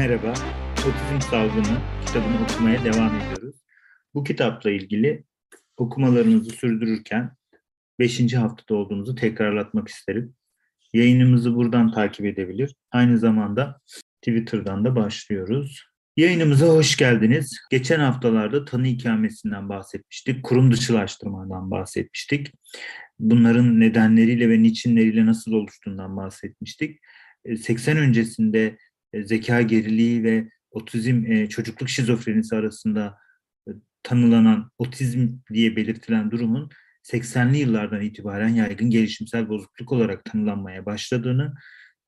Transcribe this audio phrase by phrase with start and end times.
[0.00, 0.34] Merhaba,
[0.78, 3.56] Otizm Salgını kitabını okumaya devam ediyoruz.
[4.14, 5.24] Bu kitapla ilgili
[5.76, 7.30] okumalarınızı sürdürürken
[7.98, 8.34] 5.
[8.34, 10.34] haftada olduğumuzu tekrarlatmak isterim.
[10.92, 12.74] Yayınımızı buradan takip edebilir.
[12.90, 13.80] Aynı zamanda
[14.22, 15.84] Twitter'dan da başlıyoruz.
[16.16, 17.58] Yayınımıza hoş geldiniz.
[17.70, 22.52] Geçen haftalarda tanı ikamesinden bahsetmiştik, kurum dışılaştırmadan bahsetmiştik.
[23.18, 26.98] Bunların nedenleriyle ve niçinleriyle nasıl oluştuğundan bahsetmiştik.
[27.58, 28.78] 80 öncesinde e,
[29.14, 33.16] zeka geriliği ve otizm e, çocukluk şizofrenisi arasında
[33.68, 33.70] e,
[34.02, 36.70] tanılanan otizm diye belirtilen durumun
[37.04, 41.54] 80'li yıllardan itibaren yaygın gelişimsel bozukluk olarak tanılanmaya başladığını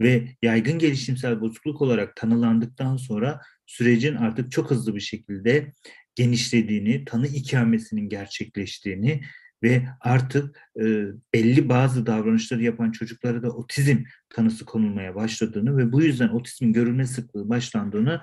[0.01, 5.73] ve yaygın gelişimsel bozukluk olarak tanılandıktan sonra sürecin artık çok hızlı bir şekilde
[6.15, 9.21] genişlediğini, tanı ikamesinin gerçekleştiğini
[9.63, 10.85] ve artık e,
[11.35, 13.97] belli bazı davranışları yapan çocuklara da otizm
[14.31, 18.21] tanısı konulmaya başladığını ve bu yüzden otizmin görülme sıklığı başlandığını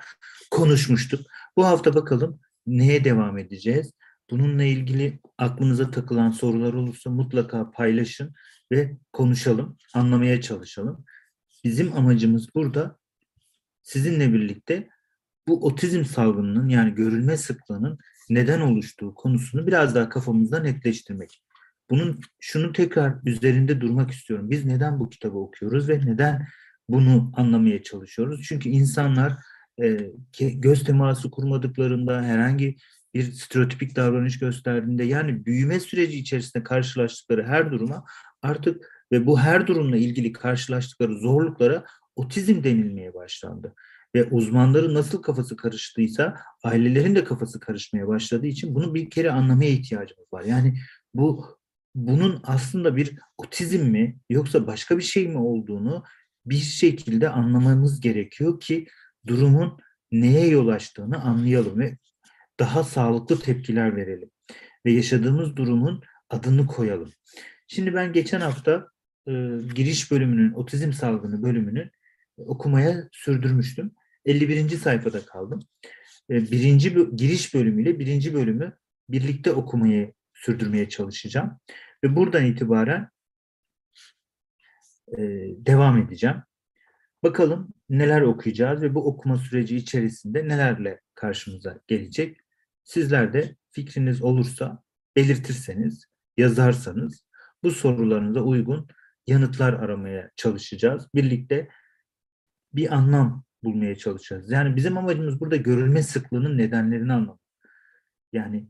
[0.51, 1.21] konuşmuştuk.
[1.57, 3.93] Bu hafta bakalım neye devam edeceğiz?
[4.31, 8.33] Bununla ilgili aklınıza takılan sorular olursa mutlaka paylaşın
[8.71, 11.05] ve konuşalım, anlamaya çalışalım.
[11.63, 12.97] Bizim amacımız burada
[13.81, 14.87] sizinle birlikte
[15.47, 17.97] bu otizm salgınının yani görülme sıklığının
[18.29, 21.41] neden oluştuğu konusunu biraz daha kafamızda netleştirmek.
[21.89, 24.49] Bunun şunu tekrar üzerinde durmak istiyorum.
[24.49, 26.47] Biz neden bu kitabı okuyoruz ve neden
[26.89, 28.41] bunu anlamaya çalışıyoruz?
[28.47, 29.33] Çünkü insanlar
[29.81, 32.77] e, göz teması kurmadıklarında herhangi
[33.13, 38.03] bir stereotipik davranış gösterdiğinde yani büyüme süreci içerisinde karşılaştıkları her duruma
[38.41, 41.83] artık ve bu her durumla ilgili karşılaştıkları zorluklara
[42.15, 43.75] otizm denilmeye başlandı
[44.15, 49.69] ve uzmanların nasıl kafası karıştıysa ailelerin de kafası karışmaya başladığı için bunu bir kere anlamaya
[49.69, 50.43] ihtiyacımız var.
[50.43, 50.77] Yani
[51.13, 51.59] bu
[51.95, 56.03] bunun aslında bir otizm mi yoksa başka bir şey mi olduğunu
[56.45, 58.87] bir şekilde anlamamız gerekiyor ki
[59.27, 59.77] durumun
[60.11, 61.97] neye yol açtığını anlayalım ve
[62.59, 64.29] daha sağlıklı tepkiler verelim
[64.85, 67.11] ve yaşadığımız durumun adını koyalım.
[67.67, 68.87] Şimdi ben geçen hafta
[69.27, 69.31] e,
[69.75, 71.91] giriş bölümünün, otizm salgını bölümünün
[72.37, 73.91] okumaya sürdürmüştüm.
[74.29, 74.69] 51.
[74.69, 75.59] sayfada kaldım.
[76.29, 78.77] Ee, birinci giriş bölümüyle birinci bölümü
[79.09, 81.59] birlikte okumayı sürdürmeye çalışacağım.
[82.03, 83.09] Ve buradan itibaren
[85.07, 85.17] e,
[85.65, 86.43] devam edeceğim.
[87.23, 92.37] Bakalım neler okuyacağız ve bu okuma süreci içerisinde nelerle karşımıza gelecek.
[92.83, 94.83] Sizler de fikriniz olursa
[95.15, 96.05] belirtirseniz,
[96.37, 97.25] yazarsanız
[97.63, 98.87] bu sorularınıza uygun
[99.27, 101.07] yanıtlar aramaya çalışacağız.
[101.15, 101.69] Birlikte
[102.73, 104.51] bir anlam bulmaya çalışacağız.
[104.51, 107.39] Yani bizim amacımız burada görülme sıklığının nedenlerini anlamak.
[108.33, 108.67] Yani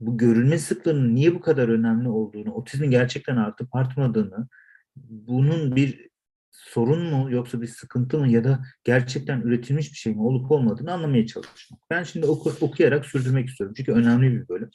[0.00, 4.48] bu görülme sıklığının niye bu kadar önemli olduğunu, otizmin gerçekten artıp artmadığını,
[4.96, 6.08] bunun bir
[6.50, 10.92] sorun mu yoksa bir sıkıntı mı ya da gerçekten üretilmiş bir şey mi olup olmadığını
[10.92, 11.80] anlamaya çalışmak.
[11.90, 13.74] Ben şimdi oku, okuyarak sürdürmek istiyorum.
[13.76, 14.70] Çünkü önemli bir bölüm.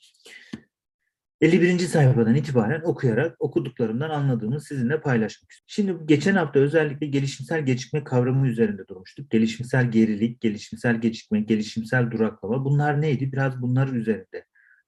[1.42, 1.80] 51.
[1.80, 5.68] sayfadan itibaren okuyarak okuduklarımdan anladığımı sizinle paylaşmak istiyorum.
[5.68, 9.31] Şimdi geçen hafta özellikle gelişimsel gecikme kavramı üzerinde durmuştuk.
[9.31, 13.31] Gelişimsel gerilik, gelişimsel gecikme, gelişimsel duraklama bunlar neydi?
[13.31, 14.46] Biraz bunlar üzerinde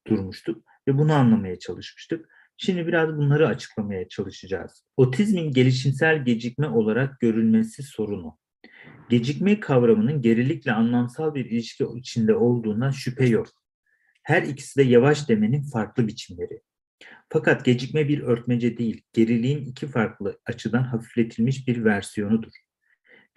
[0.07, 2.29] durmuştuk ve bunu anlamaya çalışmıştık.
[2.57, 4.83] Şimdi biraz bunları açıklamaya çalışacağız.
[4.97, 8.37] Otizmin gelişimsel gecikme olarak görülmesi sorunu.
[9.09, 13.47] Gecikme kavramının gerilikle anlamsal bir ilişki içinde olduğuna şüphe yok.
[14.29, 16.61] Her ikisi de yavaş demenin farklı biçimleri.
[17.29, 22.51] Fakat gecikme bir örtmece değil, geriliğin iki farklı açıdan hafifletilmiş bir versiyonudur.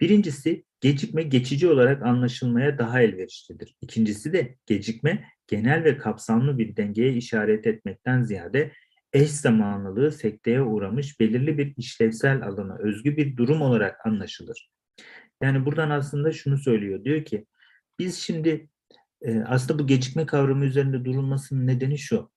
[0.01, 3.75] Birincisi, gecikme geçici olarak anlaşılmaya daha elverişlidir.
[3.81, 8.71] İkincisi de gecikme genel ve kapsamlı bir dengeye işaret etmekten ziyade
[9.13, 14.71] eş zamanlılığı sekteye uğramış belirli bir işlevsel alana özgü bir durum olarak anlaşılır.
[15.41, 17.03] Yani buradan aslında şunu söylüyor.
[17.03, 17.45] Diyor ki
[17.99, 18.69] biz şimdi
[19.45, 22.31] aslında bu gecikme kavramı üzerinde durulmasının nedeni şu.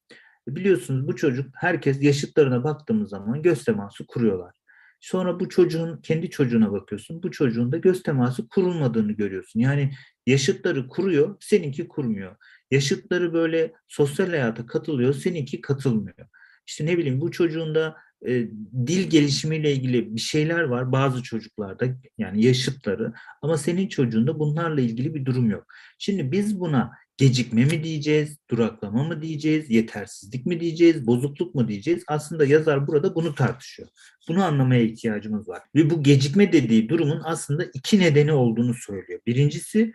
[0.48, 4.54] Biliyorsunuz bu çocuk herkes yaşıtlarına baktığımız zaman göz teması kuruyorlar.
[5.00, 7.22] Sonra bu çocuğun kendi çocuğuna bakıyorsun.
[7.22, 9.60] Bu çocuğun da göz teması kurulmadığını görüyorsun.
[9.60, 9.92] Yani
[10.26, 12.36] yaşıtları kuruyor, seninki kurmuyor.
[12.70, 16.28] Yaşıtları böyle sosyal hayata katılıyor, seninki katılmıyor.
[16.66, 17.96] İşte ne bileyim bu çocuğun da
[18.26, 18.48] e,
[18.86, 21.86] dil gelişimiyle ilgili bir şeyler var bazı çocuklarda
[22.18, 25.66] yani yaşıtları ama senin çocuğunda bunlarla ilgili bir durum yok.
[25.98, 32.04] Şimdi biz buna gecikme mi diyeceğiz, duraklama mı diyeceğiz, yetersizlik mi diyeceğiz, bozukluk mu diyeceğiz?
[32.08, 33.88] Aslında yazar burada bunu tartışıyor.
[34.28, 35.62] Bunu anlamaya ihtiyacımız var.
[35.74, 39.20] Ve bu gecikme dediği durumun aslında iki nedeni olduğunu söylüyor.
[39.26, 39.92] Birincisi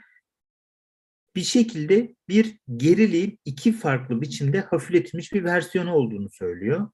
[1.35, 6.89] bir şekilde bir geriliğin iki farklı biçimde hafifletilmiş bir versiyonu olduğunu söylüyor.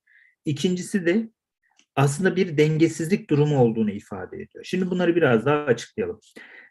[0.48, 1.30] İkincisi de
[1.96, 4.64] aslında bir dengesizlik durumu olduğunu ifade ediyor.
[4.64, 6.20] Şimdi bunları biraz daha açıklayalım.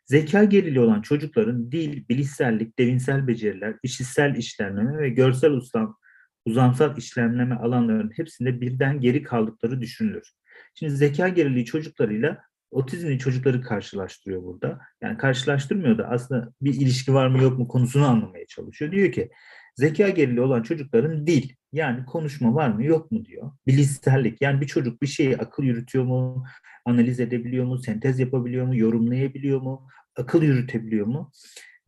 [0.05, 5.97] Zeka geriliği olan çocukların dil, bilişsellik, devinsel beceriler, işitsel işlemleme ve görsel ustam,
[6.45, 10.33] uzamsal işlemleme alanlarının hepsinde birden geri kaldıkları düşünülür.
[10.75, 12.39] Şimdi zeka geriliği çocuklarıyla
[12.71, 14.81] otizmli çocukları karşılaştırıyor burada.
[15.03, 18.93] Yani karşılaştırmıyor da aslında bir ilişki var mı yok mu konusunu anlamaya çalışıyor.
[18.93, 19.31] Diyor ki
[19.75, 23.53] zeka geriliği olan çocukların dil yani konuşma var mı yok mu diyor.
[23.67, 26.45] Bilişsellik yani bir çocuk bir şeyi akıl yürütüyor mu,
[26.85, 31.31] analiz edebiliyor mu, sentez yapabiliyor mu, yorumlayabiliyor mu, akıl yürütebiliyor mu?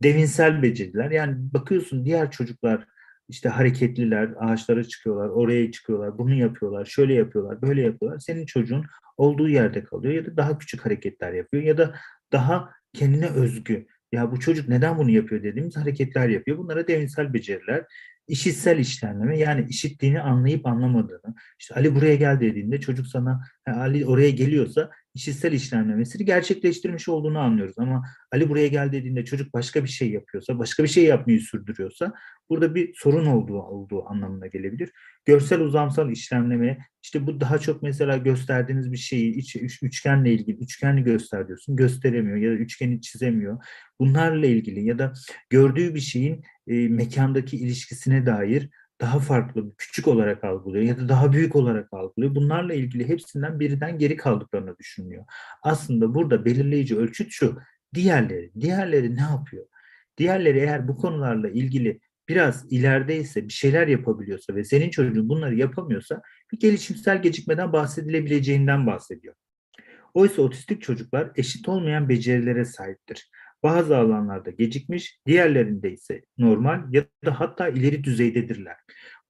[0.03, 2.85] Devinsel beceriler yani bakıyorsun diğer çocuklar
[3.29, 8.19] işte hareketliler, ağaçlara çıkıyorlar, oraya çıkıyorlar, bunu yapıyorlar, şöyle yapıyorlar, böyle yapıyorlar.
[8.19, 8.85] Senin çocuğun
[9.17, 11.95] olduğu yerde kalıyor ya da daha küçük hareketler yapıyor ya da
[12.31, 13.85] daha kendine özgü.
[14.11, 16.57] Ya bu çocuk neden bunu yapıyor dediğimiz hareketler yapıyor.
[16.57, 17.85] Bunlara devinsel beceriler,
[18.29, 21.35] işitsel işlemleme yani işittiğini anlayıp anlamadığını.
[21.59, 27.75] İşte Ali buraya gel dediğinde çocuk sana Ali oraya geliyorsa işitsel işlemlemesini gerçekleştirmiş olduğunu anlıyoruz.
[27.77, 32.13] Ama Ali buraya gel dediğinde çocuk başka bir şey yapıyorsa, başka bir şey yapmayı sürdürüyorsa
[32.49, 34.91] burada bir sorun olduğu olduğu anlamına gelebilir.
[35.25, 40.57] Görsel uzamsal işlemleme işte bu daha çok mesela gösterdiğiniz bir şeyi iç, üç, üçgenle ilgili
[40.57, 43.65] üçgenli göster diyorsun gösteremiyor ya da üçgeni çizemiyor.
[43.99, 45.13] Bunlarla ilgili ya da
[45.49, 48.69] gördüğü bir şeyin e, mekandaki ilişkisine dair
[49.01, 52.35] daha farklı, küçük olarak algılıyor ya da daha büyük olarak algılıyor.
[52.35, 55.25] Bunlarla ilgili hepsinden birden geri kaldıklarını düşünüyor.
[55.63, 57.57] Aslında burada belirleyici ölçüt şu,
[57.93, 59.65] diğerleri, diğerleri ne yapıyor?
[60.17, 61.99] Diğerleri eğer bu konularla ilgili
[62.29, 69.35] biraz ilerideyse, bir şeyler yapabiliyorsa ve senin çocuğun bunları yapamıyorsa bir gelişimsel gecikmeden bahsedilebileceğinden bahsediyor.
[70.13, 73.29] Oysa otistik çocuklar eşit olmayan becerilere sahiptir.
[73.63, 78.75] Bazı alanlarda gecikmiş, diğerlerinde ise normal ya da hatta ileri düzeydedirler.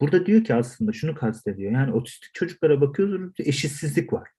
[0.02, 1.72] Burada diyor ki aslında şunu kastediyor.
[1.72, 4.30] Yani otistik çocuklara bakıyoruz eşitsizlik var.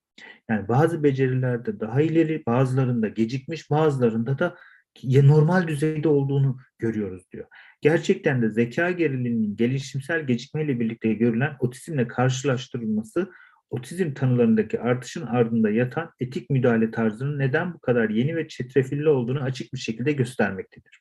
[0.51, 4.57] Yani bazı becerilerde daha ileri, bazılarında gecikmiş, bazılarında da
[5.05, 7.47] normal düzeyde olduğunu görüyoruz diyor.
[7.81, 13.31] Gerçekten de zeka gerililiğinin gelişimsel gecikmeyle birlikte görülen otizmle karşılaştırılması
[13.71, 19.43] otizm tanılarındaki artışın ardında yatan etik müdahale tarzının neden bu kadar yeni ve çetrefilli olduğunu
[19.43, 21.01] açık bir şekilde göstermektedir.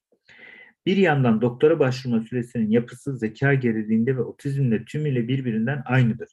[0.86, 6.30] Bir yandan doktora başvurma süresinin yapısı zeka gerildiğinde ve otizmle tümüyle birbirinden aynıdır.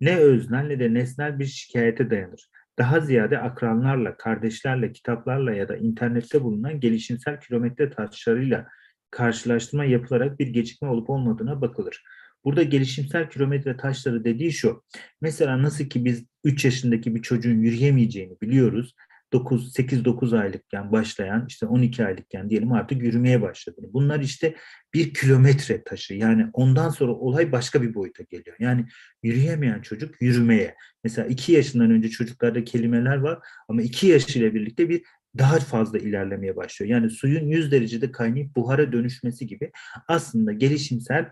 [0.00, 2.50] Ne öznel ne de nesnel bir şikayete dayanır.
[2.78, 8.66] Daha ziyade akranlarla, kardeşlerle, kitaplarla ya da internette bulunan gelişimsel kilometre taşlarıyla
[9.10, 12.02] karşılaştırma yapılarak bir gecikme olup olmadığına bakılır.
[12.46, 14.84] Burada gelişimsel kilometre taşları dediği şu.
[15.20, 18.94] Mesela nasıl ki biz 3 yaşındaki bir çocuğun yürüyemeyeceğini biliyoruz.
[19.32, 23.76] 9 8 9 aylıkken başlayan işte 12 aylıkken diyelim artık yürümeye başladı.
[23.92, 24.54] Bunlar işte
[24.94, 26.14] bir kilometre taşı.
[26.14, 28.56] Yani ondan sonra olay başka bir boyuta geliyor.
[28.60, 28.86] Yani
[29.22, 30.74] yürüyemeyen çocuk yürümeye.
[31.04, 33.38] Mesela 2 yaşından önce çocuklarda kelimeler var
[33.68, 35.02] ama 2 yaş ile birlikte bir
[35.38, 36.90] daha fazla ilerlemeye başlıyor.
[36.90, 39.70] Yani suyun 100 derecede kaynayıp buhara dönüşmesi gibi
[40.08, 41.30] aslında gelişimsel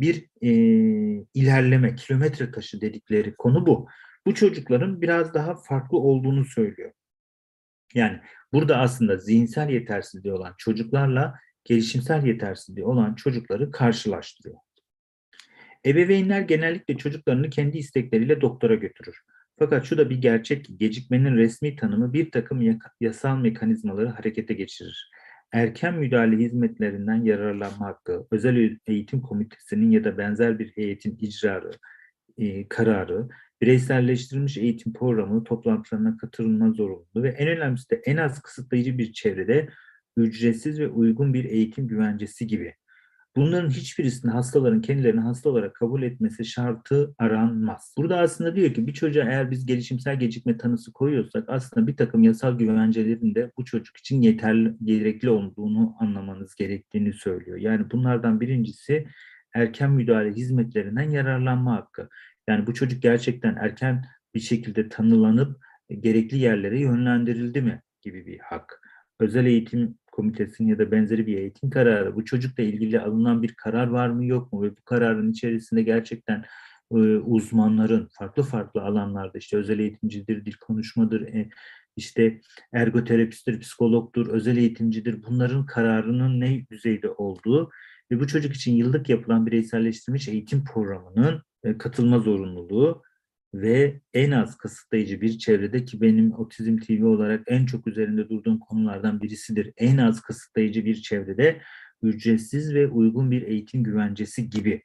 [0.00, 0.50] bir e,
[1.34, 3.88] ilerleme, kilometre taşı dedikleri konu bu.
[4.26, 6.92] Bu çocukların biraz daha farklı olduğunu söylüyor.
[7.94, 8.20] Yani
[8.52, 11.34] burada aslında zihinsel yetersizliği olan çocuklarla
[11.64, 14.56] gelişimsel yetersizliği olan çocukları karşılaştırıyor.
[15.86, 19.16] Ebeveynler genellikle çocuklarını kendi istekleriyle doktora götürür.
[19.58, 25.10] Fakat şu da bir gerçek ki gecikmenin resmi tanımı bir takım yasal mekanizmaları harekete geçirir
[25.52, 31.70] erken müdahale hizmetlerinden yararlanma hakkı, özel eğitim komitesinin ya da benzer bir heyetin icrarı,
[32.38, 33.28] e, kararı,
[33.62, 39.68] bireyselleştirilmiş eğitim programı toplantılarına katılma zorunluluğu ve en önemlisi de en az kısıtlayıcı bir çevrede
[40.16, 42.74] ücretsiz ve uygun bir eğitim güvencesi gibi
[43.36, 47.94] Bunların hiçbirisini hastaların kendilerini hasta olarak kabul etmesi şartı aranmaz.
[47.98, 52.22] Burada aslında diyor ki bir çocuğa eğer biz gelişimsel gecikme tanısı koyuyorsak aslında bir takım
[52.22, 57.56] yasal güvencelerin de bu çocuk için yeterli, gerekli olduğunu anlamanız gerektiğini söylüyor.
[57.56, 59.06] Yani bunlardan birincisi
[59.54, 62.08] erken müdahale hizmetlerinden yararlanma hakkı.
[62.48, 65.64] Yani bu çocuk gerçekten erken bir şekilde tanılanıp
[66.00, 68.80] gerekli yerlere yönlendirildi mi gibi bir hak.
[69.20, 73.86] Özel eğitim komitesinin ya da benzeri bir eğitim kararı, bu çocukla ilgili alınan bir karar
[73.86, 74.62] var mı yok mu?
[74.62, 76.44] Ve bu kararın içerisinde gerçekten
[76.92, 81.48] e, uzmanların farklı farklı alanlarda işte özel eğitimcidir, dil konuşmadır, e,
[81.96, 82.40] işte
[82.72, 85.22] ergoterapisttir, psikologdur, özel eğitimcidir.
[85.22, 87.70] Bunların kararının ne düzeyde olduğu
[88.10, 93.02] ve bu çocuk için yıllık yapılan bireyselleştirilmiş eğitim programının e, katılma zorunluluğu
[93.62, 98.58] ve en az kısıtlayıcı bir çevrede ki benim Otizm TV olarak en çok üzerinde durduğum
[98.58, 99.72] konulardan birisidir.
[99.76, 101.60] En az kısıtlayıcı bir çevrede
[102.02, 104.82] ücretsiz ve uygun bir eğitim güvencesi gibi.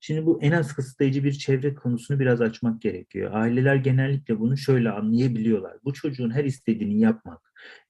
[0.00, 3.30] Şimdi bu en az kısıtlayıcı bir çevre konusunu biraz açmak gerekiyor.
[3.34, 5.76] Aileler genellikle bunu şöyle anlayabiliyorlar.
[5.84, 7.40] Bu çocuğun her istediğini yapmak,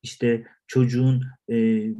[0.02, 1.56] işte çocuğun e,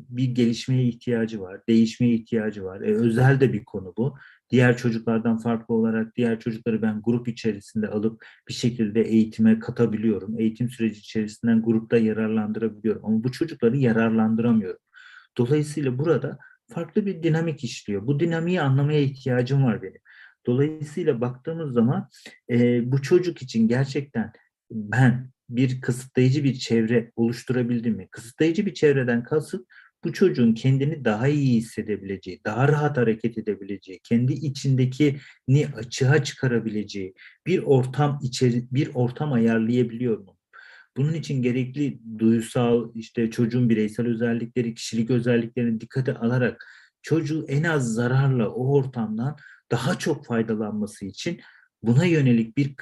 [0.09, 2.81] bir gelişmeye ihtiyacı var, değişmeye ihtiyacı var.
[2.81, 4.14] E, özel de bir konu bu.
[4.50, 10.40] Diğer çocuklardan farklı olarak diğer çocukları ben grup içerisinde alıp bir şekilde eğitime katabiliyorum.
[10.40, 13.04] Eğitim süreci içerisinden grupta yararlandırabiliyorum.
[13.04, 14.80] Ama bu çocukları yararlandıramıyorum.
[15.38, 18.06] Dolayısıyla burada farklı bir dinamik işliyor.
[18.06, 20.00] Bu dinamiği anlamaya ihtiyacım var benim.
[20.46, 22.08] Dolayısıyla baktığımız zaman
[22.50, 24.32] e, bu çocuk için gerçekten
[24.70, 28.08] ben bir kısıtlayıcı bir çevre oluşturabildim mi?
[28.10, 29.66] Kısıtlayıcı bir çevreden kasıt
[30.04, 35.16] bu çocuğun kendini daha iyi hissedebileceği, daha rahat hareket edebileceği, kendi içindeki
[35.49, 37.14] ni açığa çıkarabileceği
[37.46, 40.37] bir ortam içeri bir ortam ayarlayabiliyor mu?
[40.96, 46.66] Bunun için gerekli duysal, işte çocuğun bireysel özellikleri, kişilik özelliklerini dikkate alarak
[47.02, 49.37] çocuğu en az zararla o ortamdan
[49.70, 51.40] daha çok faydalanması için
[51.82, 52.75] buna yönelik bir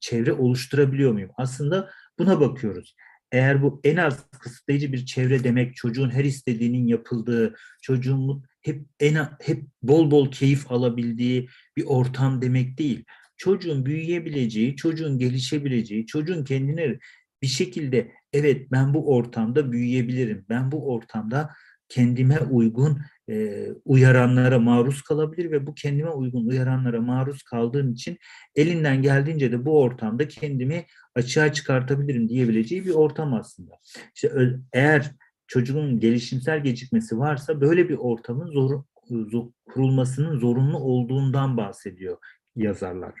[0.00, 1.30] çevre oluşturabiliyor muyum?
[1.36, 2.94] Aslında buna bakıyoruz.
[3.32, 9.16] Eğer bu en az kısıtlayıcı bir çevre demek çocuğun her istediğinin yapıldığı, çocuğun hep en
[9.40, 13.04] hep bol bol keyif alabildiği bir ortam demek değil.
[13.36, 16.98] Çocuğun büyüyebileceği, çocuğun gelişebileceği, çocuğun kendine
[17.42, 20.44] bir şekilde evet ben bu ortamda büyüyebilirim.
[20.48, 21.50] Ben bu ortamda
[21.88, 28.18] kendime uygun e, uyaranlara maruz kalabilir ve bu kendime uygun uyaranlara maruz kaldığım için
[28.54, 33.72] elinden geldiğince de bu ortamda kendimi açığa çıkartabilirim diyebileceği bir ortam aslında.
[34.14, 34.32] İşte
[34.72, 35.12] eğer
[35.46, 42.16] çocuğun gelişimsel gecikmesi varsa böyle bir ortamın zor, zor, kurulmasının zorunlu olduğundan bahsediyor
[42.56, 43.14] yazarlar.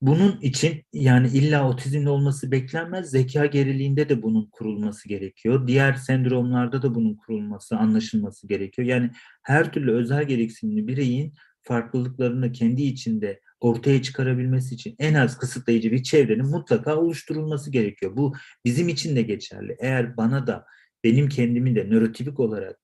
[0.00, 3.10] Bunun için yani illa otizmli olması beklenmez.
[3.10, 5.66] Zeka geriliğinde de bunun kurulması gerekiyor.
[5.66, 8.88] Diğer sendromlarda da bunun kurulması, anlaşılması gerekiyor.
[8.88, 9.10] Yani
[9.42, 16.02] her türlü özel gereksinimli bireyin farklılıklarını kendi içinde ortaya çıkarabilmesi için en az kısıtlayıcı bir
[16.02, 18.16] çevrenin mutlaka oluşturulması gerekiyor.
[18.16, 18.34] Bu
[18.64, 19.76] bizim için de geçerli.
[19.80, 20.64] Eğer bana da
[21.04, 22.78] benim kendimi de nörotipik olarak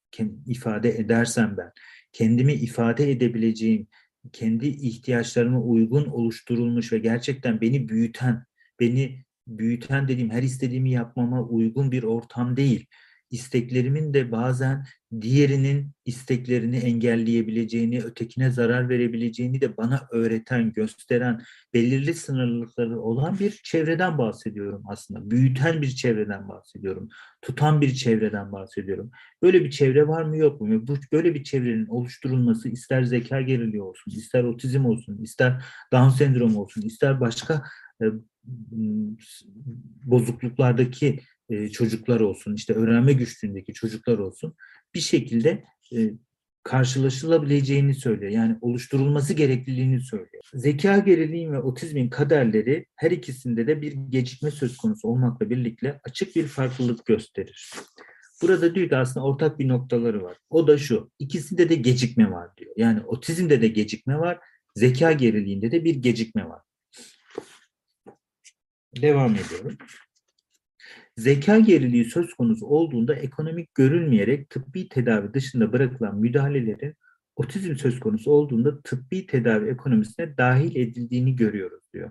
[0.47, 1.73] ifade edersem ben
[2.13, 3.87] kendimi ifade edebileceğim
[4.33, 8.45] kendi ihtiyaçlarıma uygun oluşturulmuş ve gerçekten beni büyüten,
[8.81, 12.87] beni büyüten dediğim her istediğimi yapmama uygun bir ortam değil
[13.31, 14.85] isteklerimin de bazen
[15.21, 21.43] diğerinin isteklerini engelleyebileceğini, ötekine zarar verebileceğini de bana öğreten, gösteren,
[21.75, 25.31] belirli sınırlılıkları olan bir çevreden bahsediyorum aslında.
[25.31, 27.09] Büyüten bir çevreden bahsediyorum.
[27.43, 29.11] Tutan bir çevreden bahsediyorum.
[29.43, 30.85] Böyle bir çevre var mı yok mu?
[31.13, 36.83] Böyle bir çevrenin oluşturulması ister zeka geriliği olsun, ister otizm olsun, ister Down sendromu olsun,
[36.83, 37.65] ister başka
[38.03, 38.05] e,
[40.05, 44.55] bozukluklardaki e, çocuklar olsun, işte öğrenme güçlüğündeki çocuklar olsun
[44.95, 45.65] bir şekilde
[45.97, 46.11] e,
[46.63, 48.33] karşılaşılabileceğini söylüyor.
[48.33, 50.43] Yani oluşturulması gerekliliğini söylüyor.
[50.55, 56.37] Zeka geriliğin ve otizmin kaderleri her ikisinde de bir gecikme söz konusu olmakla birlikte açık
[56.37, 57.71] bir farklılık gösterir.
[58.43, 60.37] Burada diyor aslında ortak bir noktaları var.
[60.51, 62.73] O da şu, ikisinde de gecikme var diyor.
[62.77, 64.39] Yani otizmde de gecikme var,
[64.77, 66.63] zeka geriliğinde de bir gecikme var.
[69.03, 69.79] Devam ediyorum.
[71.19, 76.95] Zeka geriliği söz konusu olduğunda ekonomik görülmeyerek tıbbi tedavi dışında bırakılan müdahalelerin
[77.37, 82.11] otizm söz konusu olduğunda tıbbi tedavi ekonomisine dahil edildiğini görüyoruz diyor.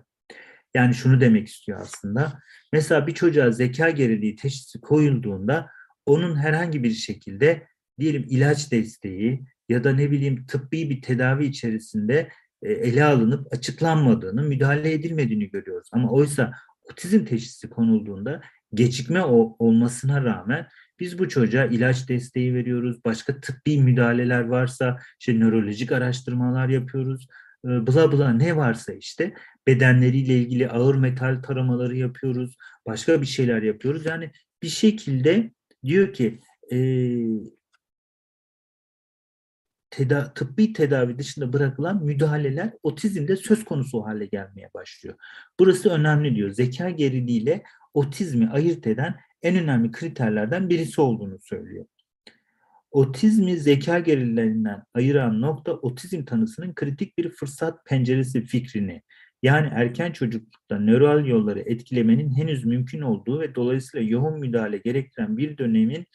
[0.74, 2.40] Yani şunu demek istiyor aslında.
[2.74, 5.70] Mesela bir çocuğa zeka geriliği teşhisi koyulduğunda
[6.06, 7.68] onun herhangi bir şekilde
[8.00, 12.30] diyelim ilaç desteği ya da ne bileyim tıbbi bir tedavi içerisinde
[12.62, 15.90] e, ele alınıp açıklanmadığını, müdahale edilmediğini görüyoruz.
[15.92, 16.54] Ama oysa
[16.92, 18.42] otizm teşhisi konulduğunda
[18.74, 19.24] gecikme
[19.60, 20.68] olmasına rağmen
[21.00, 23.06] biz bu çocuğa ilaç desteği veriyoruz.
[23.06, 27.28] Başka tıbbi müdahaleler varsa işte nörolojik araştırmalar yapıyoruz.
[27.66, 29.34] Ee, bla bla ne varsa işte
[29.68, 32.56] bedenleriyle ilgili ağır metal taramaları yapıyoruz.
[32.86, 34.06] Başka bir şeyler yapıyoruz.
[34.06, 34.32] Yani
[34.64, 35.52] bir şekilde
[35.86, 36.40] diyor ki
[36.72, 36.78] e,
[39.90, 45.16] teda tıbbi tedavi dışında bırakılan müdahaleler otizmde söz konusu hale gelmeye başlıyor.
[45.60, 46.50] Burası önemli diyor.
[46.50, 47.64] Zeka geriliğiyle
[47.94, 51.86] otizmi ayırt eden en önemli kriterlerden birisi olduğunu söylüyor.
[52.92, 59.02] Otizmi zeka gerilerinden ayıran nokta otizm tanısının kritik bir fırsat penceresi fikrini
[59.44, 65.58] yani erken çocuklukta nöral yolları etkilemenin henüz mümkün olduğu ve dolayısıyla yoğun müdahale gerektiren bir
[65.58, 66.06] dönemin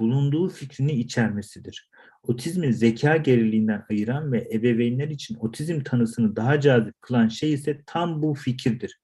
[0.00, 1.88] bulunduğu fikrini içermesidir.
[2.28, 8.22] Otizmi zeka geriliğinden ayıran ve ebeveynler için otizm tanısını daha cazip kılan şey ise tam
[8.22, 9.00] bu fikirdir.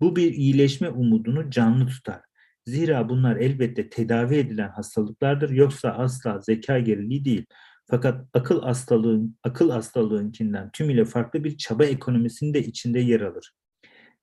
[0.00, 2.20] Bu bir iyileşme umudunu canlı tutar.
[2.66, 7.46] Zira bunlar elbette tedavi edilen hastalıklardır yoksa asla zeka geriliği değil.
[7.90, 13.52] Fakat akıl hastalığın, akıl hastalığınkinden tümüyle farklı bir çaba ekonomisinin de içinde yer alır.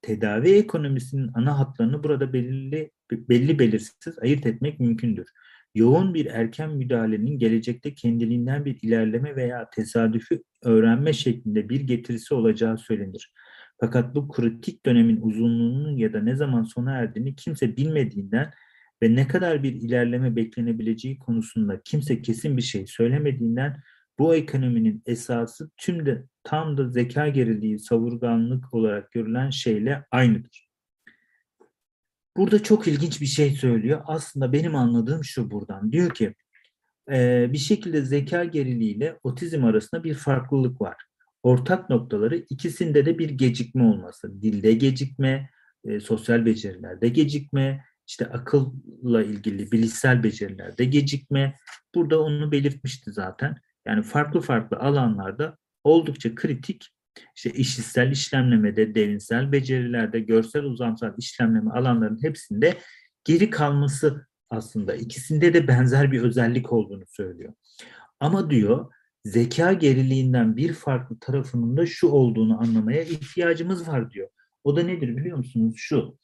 [0.01, 5.27] Tedavi ekonomisinin ana hatlarını burada belirli, belli belirsiz ayırt etmek mümkündür.
[5.75, 12.77] Yoğun bir erken müdahalenin gelecekte kendiliğinden bir ilerleme veya tesadüfi öğrenme şeklinde bir getirisi olacağı
[12.77, 13.31] söylenir.
[13.79, 18.51] Fakat bu kritik dönemin uzunluğunu ya da ne zaman sona erdiğini kimse bilmediğinden
[19.03, 23.77] ve ne kadar bir ilerleme beklenebileceği konusunda kimse kesin bir şey söylemediğinden
[24.19, 30.70] bu ekonominin esası tüm de tam da zeka geriliği, savurganlık olarak görülen şeyle aynıdır.
[32.37, 34.01] Burada çok ilginç bir şey söylüyor.
[34.05, 35.91] Aslında benim anladığım şu buradan.
[35.91, 36.35] Diyor ki
[37.53, 40.95] bir şekilde zeka geriliği ile otizm arasında bir farklılık var.
[41.43, 44.41] Ortak noktaları ikisinde de bir gecikme olması.
[44.41, 45.49] Dilde gecikme,
[46.01, 51.55] sosyal becerilerde gecikme, işte akılla ilgili bilişsel becerilerde gecikme.
[51.95, 53.55] Burada onu belirtmişti zaten.
[53.87, 56.89] Yani farklı farklı alanlarda oldukça kritik
[57.35, 62.77] işte işitsel işlemlemede, derinsel becerilerde, görsel uzamsal işlemleme alanların hepsinde
[63.23, 67.53] geri kalması aslında ikisinde de benzer bir özellik olduğunu söylüyor.
[68.19, 68.93] Ama diyor
[69.25, 74.29] zeka geriliğinden bir farklı tarafının da şu olduğunu anlamaya ihtiyacımız var diyor.
[74.63, 75.75] O da nedir biliyor musunuz?
[75.77, 76.17] Şu.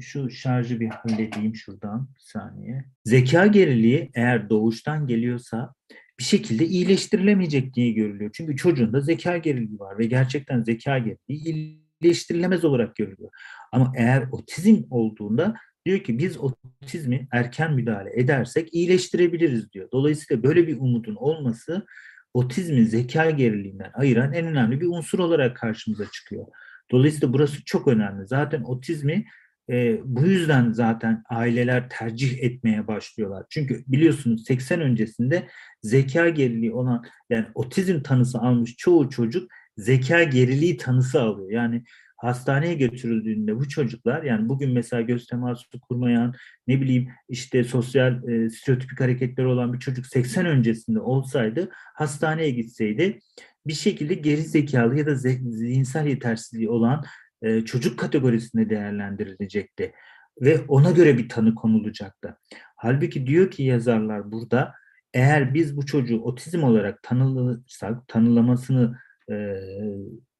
[0.00, 2.84] Şu şarjı bir halledeyim şuradan bir saniye.
[3.04, 5.74] Zeka geriliği eğer doğuştan geliyorsa
[6.22, 8.30] bir şekilde iyileştirilemeyecek diye görülüyor.
[8.34, 13.30] Çünkü çocuğunda zeka geriliği var ve gerçekten zeka geriliği iyileştirilemez olarak görülüyor.
[13.72, 15.54] Ama eğer otizm olduğunda
[15.86, 19.88] diyor ki biz otizmi erken müdahale edersek iyileştirebiliriz diyor.
[19.92, 21.86] Dolayısıyla böyle bir umudun olması
[22.34, 26.46] otizmi zeka geriliğinden ayıran en önemli bir unsur olarak karşımıza çıkıyor.
[26.90, 28.26] Dolayısıyla burası çok önemli.
[28.26, 29.24] Zaten otizmi
[29.70, 33.46] e, bu yüzden zaten aileler tercih etmeye başlıyorlar.
[33.50, 35.48] Çünkü biliyorsunuz 80 öncesinde
[35.82, 41.50] zeka geriliği olan yani otizm tanısı almış çoğu çocuk zeka geriliği tanısı alıyor.
[41.50, 41.84] Yani
[42.16, 46.34] hastaneye götürüldüğünde bu çocuklar yani bugün mesela göz teması kurmayan
[46.66, 53.18] ne bileyim işte sosyal e, stereotipik hareketleri olan bir çocuk 80 öncesinde olsaydı hastaneye gitseydi
[53.66, 57.04] bir şekilde geri zekalı ya da zihinsel yetersizliği olan
[57.42, 59.92] e, çocuk kategorisinde değerlendirilecekti
[60.40, 62.38] ve ona göre bir tanı konulacaktı.
[62.76, 64.74] Halbuki diyor ki yazarlar burada
[65.14, 68.98] eğer biz bu çocuğu otizm olarak tanılırsak, tanılamasını
[69.30, 69.56] e,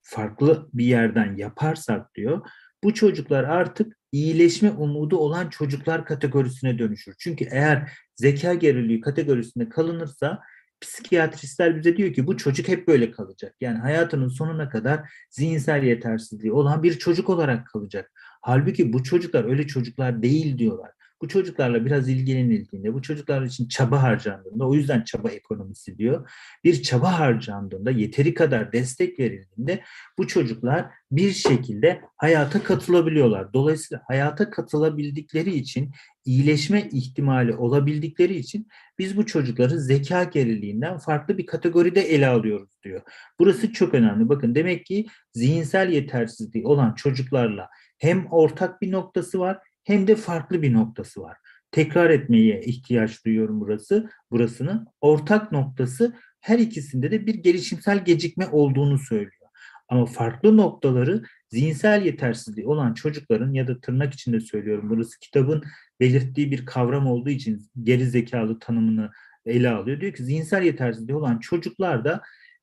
[0.02, 2.46] farklı bir yerden yaparsak diyor,
[2.84, 7.14] bu çocuklar artık iyileşme umudu olan çocuklar kategorisine dönüşür.
[7.18, 10.40] Çünkü eğer zeka geriliği kategorisinde kalınırsa
[10.82, 13.54] psikiyatristler bize diyor ki bu çocuk hep böyle kalacak.
[13.60, 18.12] Yani hayatının sonuna kadar zihinsel yetersizliği olan bir çocuk olarak kalacak.
[18.40, 20.90] Halbuki bu çocuklar öyle çocuklar değil diyorlar
[21.22, 26.30] bu çocuklarla biraz ilgilenildiğinde, bu çocuklar için çaba harcandığında, o yüzden çaba ekonomisi diyor,
[26.64, 29.82] bir çaba harcandığında, yeteri kadar destek verildiğinde
[30.18, 33.52] bu çocuklar bir şekilde hayata katılabiliyorlar.
[33.52, 35.90] Dolayısıyla hayata katılabildikleri için,
[36.24, 43.02] iyileşme ihtimali olabildikleri için biz bu çocukları zeka geriliğinden farklı bir kategoride ele alıyoruz diyor.
[43.38, 44.28] Burası çok önemli.
[44.28, 50.62] Bakın demek ki zihinsel yetersizliği olan çocuklarla hem ortak bir noktası var hem de farklı
[50.62, 51.36] bir noktası var.
[51.70, 54.86] Tekrar etmeye ihtiyaç duyuyorum burası, burasının.
[55.00, 59.42] Ortak noktası her ikisinde de bir gelişimsel gecikme olduğunu söylüyor.
[59.88, 65.62] Ama farklı noktaları zihinsel yetersizliği olan çocukların ya da tırnak içinde söylüyorum burası kitabın
[66.00, 69.10] belirttiği bir kavram olduğu için geri zekalı tanımını
[69.46, 70.00] ele alıyor.
[70.00, 72.22] Diyor ki zihinsel yetersizliği olan çocuklar da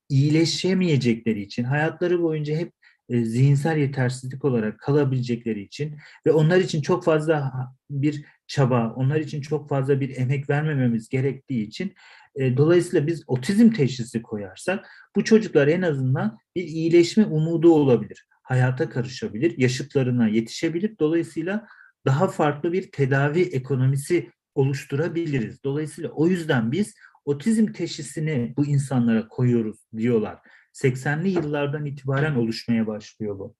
[0.09, 2.73] iyileşemeyecekleri için hayatları boyunca hep
[3.09, 7.53] e, zihinsel yetersizlik olarak kalabilecekleri için ve onlar için çok fazla
[7.89, 11.93] bir çaba, onlar için çok fazla bir emek vermememiz gerektiği için
[12.35, 18.27] e, dolayısıyla biz otizm teşhisi koyarsak bu çocuklar en azından bir iyileşme umudu olabilir.
[18.43, 20.95] Hayata karışabilir, yaşıtlarına yetişebilir.
[20.99, 21.67] Dolayısıyla
[22.05, 25.63] daha farklı bir tedavi ekonomisi oluşturabiliriz.
[25.63, 26.95] Dolayısıyla o yüzden biz
[27.25, 30.39] otizm teşhisini bu insanlara koyuyoruz diyorlar.
[30.73, 33.55] 80'li yıllardan itibaren oluşmaya başlıyor bu.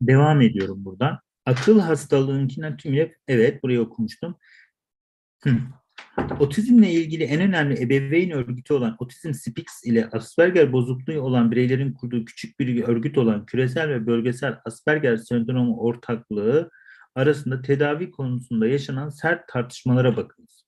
[0.00, 1.18] Devam ediyorum buradan.
[1.46, 4.38] Akıl hastalığınkine tümüyle, evet burayı okumuştum.
[6.40, 12.24] Otizmle ilgili en önemli ebeveyn örgütü olan Otizm Speaks ile Asperger bozukluğu olan bireylerin kurduğu
[12.24, 16.70] küçük bir örgüt olan küresel ve bölgesel Asperger sendromu ortaklığı
[17.14, 20.66] arasında tedavi konusunda yaşanan sert tartışmalara bakınız.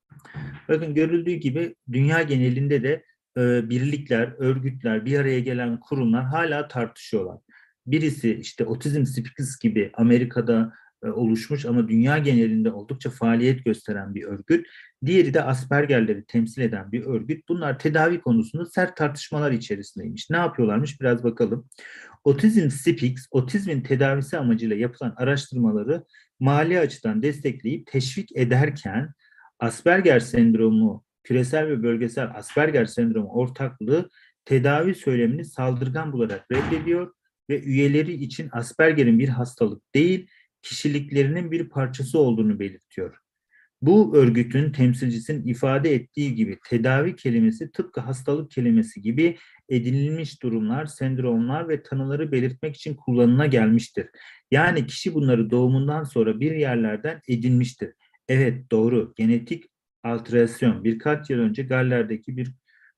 [0.69, 3.05] Bakın görüldüğü gibi dünya genelinde de
[3.39, 7.39] e, birlikler, örgütler, bir araya gelen kurumlar hala tartışıyorlar.
[7.87, 10.73] Birisi işte Otizm Speaks gibi Amerika'da
[11.05, 14.67] e, oluşmuş ama dünya genelinde oldukça faaliyet gösteren bir örgüt.
[15.05, 17.49] Diğeri de Asperger'leri temsil eden bir örgüt.
[17.49, 20.31] Bunlar tedavi konusunda sert tartışmalar içerisindeymiş.
[20.31, 21.69] Ne yapıyorlarmış biraz bakalım.
[22.25, 26.05] Otizm Speaks, otizmin tedavisi amacıyla yapılan araştırmaları
[26.41, 29.13] mali açıdan destekleyip teşvik ederken
[29.61, 34.11] Asperger sendromu, küresel ve bölgesel Asperger sendromu ortaklığı
[34.45, 37.13] tedavi söylemini saldırgan bularak reddediyor
[37.51, 40.29] ve üyeleri için Asperger'in bir hastalık değil,
[40.63, 43.17] kişiliklerinin bir parçası olduğunu belirtiyor.
[43.83, 49.39] Bu örgütün temsilcisinin ifade ettiği gibi tedavi kelimesi tıpkı hastalık kelimesi gibi
[49.69, 54.07] edinilmiş durumlar, sendromlar ve tanıları belirtmek için kullanına gelmiştir.
[54.51, 57.93] Yani kişi bunları doğumundan sonra bir yerlerden edinmiştir.
[58.29, 59.65] Evet doğru genetik
[60.05, 62.55] alterasyon birkaç yıl önce Galler'deki bir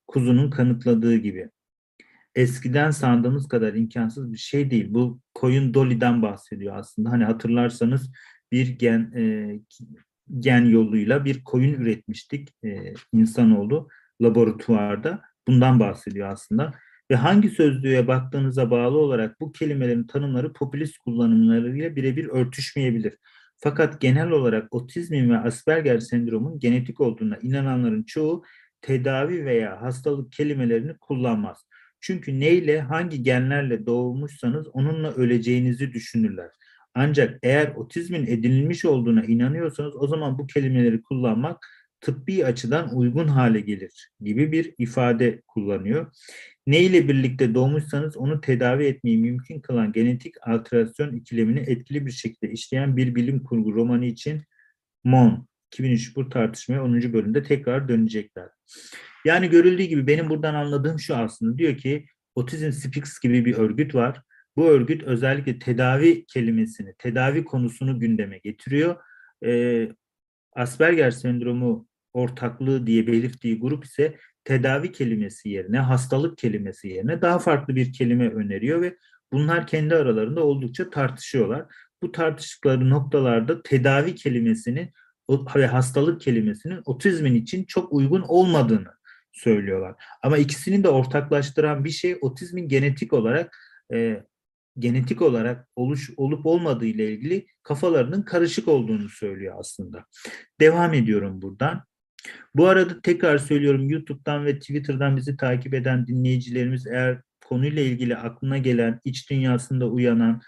[0.06, 1.50] kuzunun kanıtladığı gibi.
[2.34, 4.86] Eskiden sandığımız kadar imkansız bir şey değil.
[4.90, 7.10] Bu koyun Dolly'den bahsediyor aslında.
[7.10, 8.12] Hani hatırlarsanız
[8.52, 9.54] bir gen e,
[10.38, 13.88] gen yoluyla bir koyun üretmiştik e, insanoğlu
[14.22, 15.22] laboratuvarda.
[15.48, 16.74] Bundan bahsediyor aslında.
[17.10, 23.16] Ve hangi sözlüğe baktığınıza bağlı olarak bu kelimelerin tanımları popülist kullanımlarıyla birebir örtüşmeyebilir.
[23.62, 28.44] Fakat genel olarak otizmin ve Asperger sendromun genetik olduğuna inananların çoğu
[28.80, 31.66] tedavi veya hastalık kelimelerini kullanmaz.
[32.00, 36.50] Çünkü neyle, hangi genlerle doğmuşsanız onunla öleceğinizi düşünürler.
[36.94, 41.66] Ancak eğer otizmin edinilmiş olduğuna inanıyorsanız o zaman bu kelimeleri kullanmak
[42.00, 46.12] tıbbi açıdan uygun hale gelir gibi bir ifade kullanıyor.
[46.66, 52.52] Ne ile birlikte doğmuşsanız onu tedavi etmeyi mümkün kılan genetik alterasyon ikilemini etkili bir şekilde
[52.52, 54.42] işleyen bir bilim kurgu romanı için
[55.04, 57.12] Mon 2003 bu tartışmaya 10.
[57.12, 58.48] bölümde tekrar dönecekler.
[59.24, 63.94] Yani görüldüğü gibi benim buradan anladığım şu aslında diyor ki Autism Speaks gibi bir örgüt
[63.94, 64.22] var.
[64.56, 68.96] Bu örgüt özellikle tedavi kelimesini, tedavi konusunu gündeme getiriyor.
[69.44, 69.88] Ee,
[70.52, 77.76] Asperger sendromu ortaklığı diye belirttiği grup ise tedavi kelimesi yerine, hastalık kelimesi yerine daha farklı
[77.76, 78.96] bir kelime öneriyor ve
[79.32, 81.66] bunlar kendi aralarında oldukça tartışıyorlar.
[82.02, 84.90] Bu tartıştıkları noktalarda tedavi kelimesinin
[85.56, 88.92] ve hastalık kelimesinin otizmin için çok uygun olmadığını
[89.32, 89.94] söylüyorlar.
[90.22, 93.58] Ama ikisini de ortaklaştıran bir şey otizmin genetik olarak
[93.92, 94.22] e,
[94.78, 100.04] genetik olarak oluş olup olmadığı ile ilgili kafalarının karışık olduğunu söylüyor aslında.
[100.60, 101.84] Devam ediyorum buradan.
[102.54, 108.58] Bu arada tekrar söylüyorum YouTube'dan ve Twitter'dan bizi takip eden dinleyicilerimiz eğer konuyla ilgili aklına
[108.58, 110.40] gelen, iç dünyasında uyanan,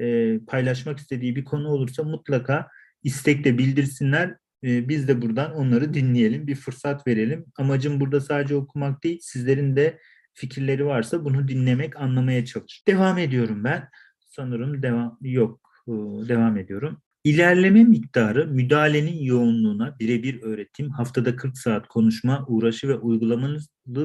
[0.00, 2.68] e, paylaşmak istediği bir konu olursa mutlaka
[3.02, 4.36] istekle bildirsinler.
[4.64, 7.44] E, biz de buradan onları dinleyelim, bir fırsat verelim.
[7.58, 9.98] Amacım burada sadece okumak değil, sizlerin de
[10.34, 12.84] fikirleri varsa bunu dinlemek, anlamaya çalış.
[12.88, 13.88] Devam ediyorum ben.
[14.20, 15.60] Sanırım devam yok.
[15.88, 15.92] E,
[16.28, 17.02] devam ediyorum.
[17.24, 23.58] İlerleme miktarı müdahalenin yoğunluğuna birebir öğretim, haftada 40 saat konuşma, uğraşı ve uygulamalı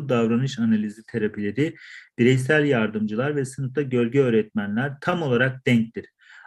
[0.09, 1.75] davranış analizi terapileri,
[2.19, 6.05] bireysel yardımcılar ve sınıfta gölge öğretmenler tam olarak denktir.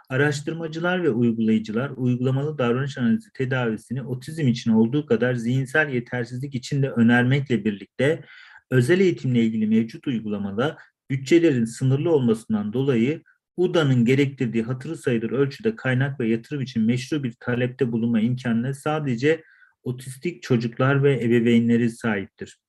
[0.09, 6.89] Araştırmacılar ve uygulayıcılar uygulamalı davranış analizi tedavisini otizm için olduğu kadar zihinsel yetersizlik için de
[6.89, 8.23] önermekle birlikte
[8.71, 10.77] özel eğitimle ilgili mevcut uygulamada
[11.09, 13.23] bütçelerin sınırlı olmasından dolayı
[13.59, 19.43] UDA'nın gerektirdiği hatırı sayılır ölçüde kaynak ve yatırım için meşru bir talepte bulunma imkanına sadece
[19.83, 22.59] otistik çocuklar ve ebeveynleri sahiptir.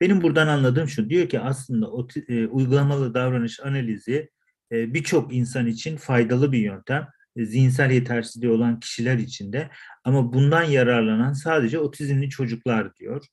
[0.00, 1.86] Benim buradan anladığım şu, diyor ki aslında
[2.28, 4.30] e, uygulamalı davranış analizi
[4.72, 7.08] e, birçok insan için faydalı bir yöntem.
[7.36, 9.70] E, zihinsel yetersizliği olan kişiler için de
[10.04, 13.26] ama bundan yararlanan sadece otizmli çocuklar diyor.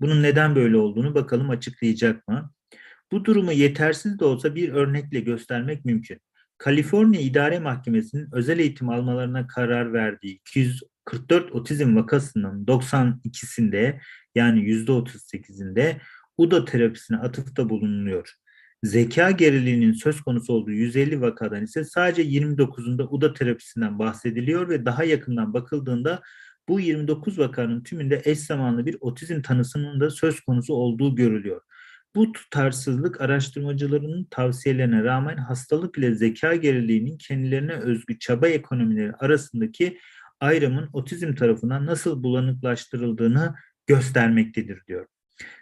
[0.00, 2.52] Bunun neden böyle olduğunu bakalım açıklayacak mı?
[3.12, 6.20] Bu durumu yetersiz de olsa bir örnekle göstermek mümkün.
[6.58, 14.00] Kaliforniya İdare Mahkemesi'nin özel eğitim almalarına karar verdiği 244 otizm vakasının 92'sinde
[14.34, 15.96] yani %38'inde
[16.36, 18.34] UDA terapisine atıfta bulunuyor.
[18.82, 25.04] Zeka geriliğinin söz konusu olduğu 150 vakadan ise sadece 29'unda UDA terapisinden bahsediliyor ve daha
[25.04, 26.22] yakından bakıldığında
[26.68, 31.60] bu 29 vakanın tümünde eş zamanlı bir otizm tanısının da söz konusu olduğu görülüyor.
[32.14, 39.98] Bu tutarsızlık araştırmacılarının tavsiyelerine rağmen hastalık ile zeka geriliğinin kendilerine özgü çaba ekonomileri arasındaki
[40.40, 43.54] ayrımın otizm tarafından nasıl bulanıklaştırıldığını
[43.86, 45.06] göstermektedir diyor.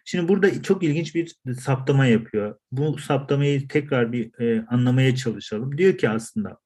[0.04, 2.58] Şimdi burada çok ilginç bir saptama yapıyor.
[2.72, 5.78] Bu saptamayı tekrar bir e, anlamaya çalışalım.
[5.78, 6.58] Diyor ki aslında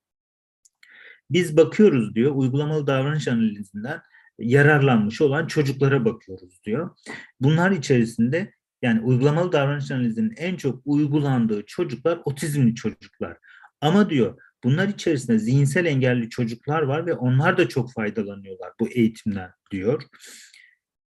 [1.30, 4.00] biz bakıyoruz diyor uygulamalı davranış analizinden
[4.38, 6.96] yararlanmış olan çocuklara bakıyoruz diyor.
[7.40, 13.36] Bunlar içerisinde yani uygulamalı davranış analizinin en çok uygulandığı çocuklar otizmli çocuklar.
[13.80, 19.50] Ama diyor Bunlar içerisinde zihinsel engelli çocuklar var ve onlar da çok faydalanıyorlar bu eğitimden
[19.70, 20.02] diyor.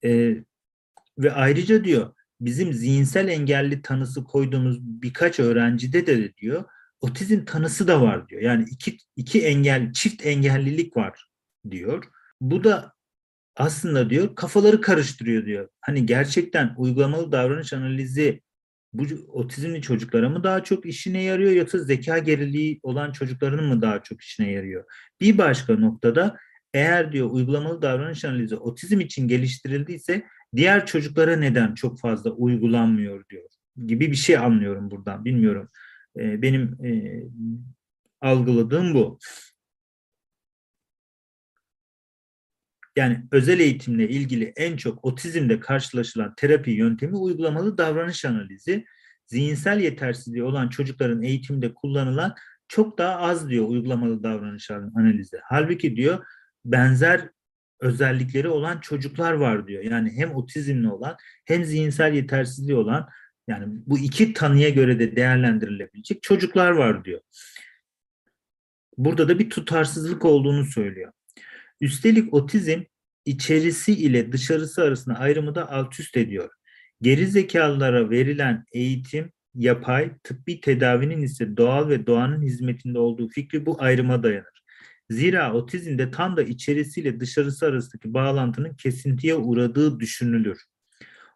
[0.03, 0.36] E,
[1.17, 6.65] ve ayrıca diyor bizim zihinsel engelli tanısı koyduğumuz birkaç öğrencide de diyor
[7.01, 8.41] otizm tanısı da var diyor.
[8.41, 11.25] Yani iki, iki engel, çift engellilik var
[11.69, 12.03] diyor.
[12.41, 12.93] Bu da
[13.60, 15.69] aslında diyor kafaları karıştırıyor diyor.
[15.82, 18.41] Hani gerçekten uygulamalı davranış analizi
[18.93, 24.04] bu otizmli çocuklara mı daha çok işine yarıyor yoksa zeka geriliği olan çocukların mı daha
[24.04, 24.84] çok işine yarıyor?
[25.22, 26.38] Bir başka noktada
[26.74, 33.50] eğer diyor uygulamalı davranış analizi otizm için geliştirildiyse diğer çocuklara neden çok fazla uygulanmıyor diyor
[33.86, 35.26] gibi bir şey anlıyorum buradan.
[35.26, 35.69] Bilmiyorum.
[36.15, 36.78] Benim
[38.22, 39.19] algıladığım bu.
[43.00, 48.86] Yani özel eğitimle ilgili en çok otizmde karşılaşılan terapi yöntemi uygulamalı davranış analizi.
[49.28, 52.36] Zihinsel yetersizliği olan çocukların eğitimde kullanılan
[52.68, 55.38] çok daha az diyor uygulamalı davranış analizi.
[55.44, 56.26] Halbuki diyor
[56.66, 57.30] benzer
[57.80, 59.84] özellikleri olan çocuklar var diyor.
[59.84, 63.10] Yani hem otizmli olan hem zihinsel yetersizliği olan
[63.48, 67.22] yani bu iki tanıya göre de değerlendirilebilecek çocuklar var diyor.
[68.98, 71.12] Burada da bir tutarsızlık olduğunu söylüyor.
[71.82, 72.82] Üstelik otizm
[73.26, 76.50] içerisi ile dışarısı arasında ayrımı da alt üst ediyor.
[77.02, 83.82] Geri zekalılara verilen eğitim yapay, tıbbi tedavinin ise doğal ve doğanın hizmetinde olduğu fikri bu
[83.84, 84.63] ayrıma dayanır.
[85.10, 90.60] Zira otizmde tam da içerisiyle dışarısı arasındaki bağlantının kesintiye uğradığı düşünülür.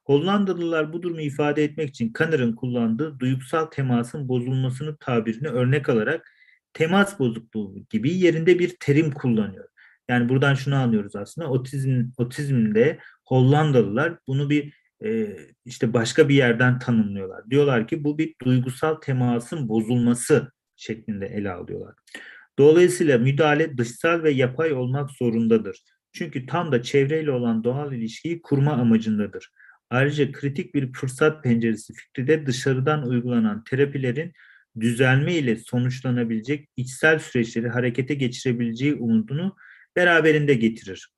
[0.06, 6.32] Hollandalılar bu durumu ifade etmek için Kanner'ın kullandığı duygusal temasın bozulmasını tabirini örnek alarak
[6.74, 9.73] temas bozukluğu gibi yerinde bir terim kullanıyor.
[10.10, 14.74] Yani buradan şunu anlıyoruz aslında otizm otizmde Hollandalılar bunu bir
[15.06, 17.50] e, işte başka bir yerden tanımlıyorlar.
[17.50, 21.96] Diyorlar ki bu bir duygusal temasın bozulması şeklinde ele alıyorlar.
[22.60, 25.84] Dolayısıyla müdahale dışsal ve yapay olmak zorundadır.
[26.12, 29.50] Çünkü tam da çevreyle olan doğal ilişkiyi kurma amacındadır.
[29.90, 34.34] Ayrıca kritik bir fırsat penceresi fikri de dışarıdan uygulanan terapilerin
[34.80, 39.56] düzelme ile sonuçlanabilecek içsel süreçleri harekete geçirebileceği umudunu
[39.96, 41.10] beraberinde getirir.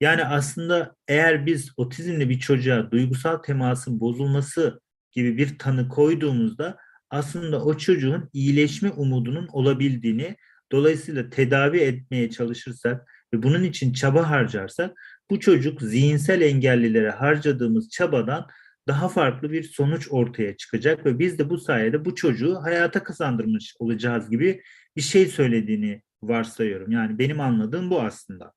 [0.00, 4.80] Yani aslında eğer biz otizmli bir çocuğa duygusal temasın bozulması
[5.12, 6.76] gibi bir tanı koyduğumuzda
[7.10, 10.36] aslında o çocuğun iyileşme umudunun olabildiğini,
[10.72, 14.98] dolayısıyla tedavi etmeye çalışırsak ve bunun için çaba harcarsak
[15.30, 18.46] bu çocuk zihinsel engellilere harcadığımız çabadan
[18.88, 23.74] daha farklı bir sonuç ortaya çıkacak ve biz de bu sayede bu çocuğu hayata kazandırmış
[23.78, 24.62] olacağız gibi
[24.96, 26.90] bir şey söylediğini varsayıyorum.
[26.90, 28.52] Yani benim anladığım bu aslında.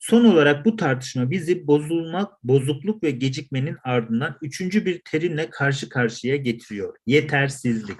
[0.00, 6.36] Son olarak bu tartışma bizi bozulmak, bozukluk ve gecikmenin ardından üçüncü bir terimle karşı karşıya
[6.36, 6.96] getiriyor.
[7.06, 7.98] Yetersizlik.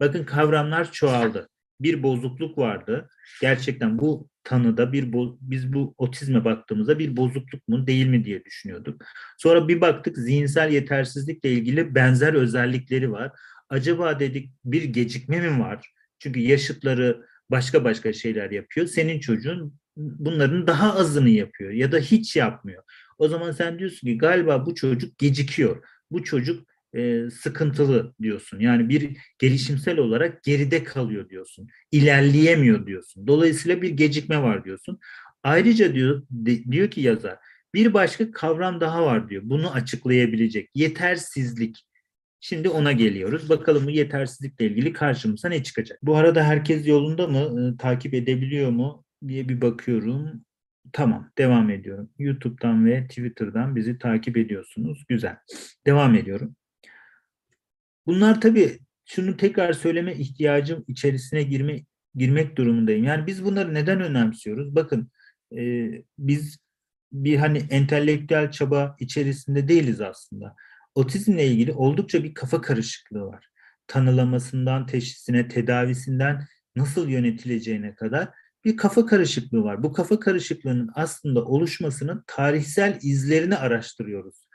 [0.00, 1.48] Bakın kavramlar çoğaldı.
[1.80, 3.08] Bir bozukluk vardı.
[3.40, 9.02] Gerçekten bu tanıda bir biz bu otizme baktığımızda bir bozukluk mu değil mi diye düşünüyorduk.
[9.38, 13.32] Sonra bir baktık zihinsel yetersizlikle ilgili benzer özellikleri var.
[13.68, 15.92] Acaba dedik bir gecikme mi var?
[16.18, 18.86] Çünkü yaşıtları başka başka şeyler yapıyor.
[18.86, 22.82] Senin çocuğun bunların daha azını yapıyor ya da hiç yapmıyor.
[23.18, 25.84] O zaman sen diyorsun ki galiba bu çocuk gecikiyor.
[26.10, 28.60] Bu çocuk e, sıkıntılı diyorsun.
[28.60, 31.68] Yani bir gelişimsel olarak geride kalıyor diyorsun.
[31.92, 33.26] İlerleyemiyor diyorsun.
[33.26, 34.98] Dolayısıyla bir gecikme var diyorsun.
[35.42, 37.38] Ayrıca diyor de, diyor ki yazar
[37.74, 39.42] bir başka kavram daha var diyor.
[39.44, 41.86] Bunu açıklayabilecek yetersizlik.
[42.40, 43.48] Şimdi ona geliyoruz.
[43.48, 45.98] Bakalım bu yetersizlikle ilgili karşımıza ne çıkacak?
[46.02, 47.76] Bu arada herkes yolunda mı?
[47.78, 49.04] Takip edebiliyor mu?
[49.28, 50.44] diye bir bakıyorum.
[50.92, 52.10] Tamam, devam ediyorum.
[52.18, 55.04] YouTube'dan ve Twitter'dan bizi takip ediyorsunuz.
[55.08, 55.36] Güzel.
[55.86, 56.56] Devam ediyorum.
[58.06, 63.04] Bunlar tabii şunu tekrar söyleme ihtiyacım içerisine girme girmek durumundayım.
[63.04, 64.74] Yani biz bunları neden önemsiyoruz?
[64.74, 65.10] Bakın
[65.56, 66.58] e, biz
[67.12, 70.56] bir hani entelektüel çaba içerisinde değiliz aslında.
[70.94, 73.48] Otizmle ilgili oldukça bir kafa karışıklığı var.
[73.86, 78.28] Tanılamasından, teşhisine, tedavisinden nasıl yönetileceğine kadar
[78.64, 79.82] bir kafa karışıklığı var.
[79.82, 84.46] Bu kafa karışıklığının aslında oluşmasının tarihsel izlerini araştırıyoruz.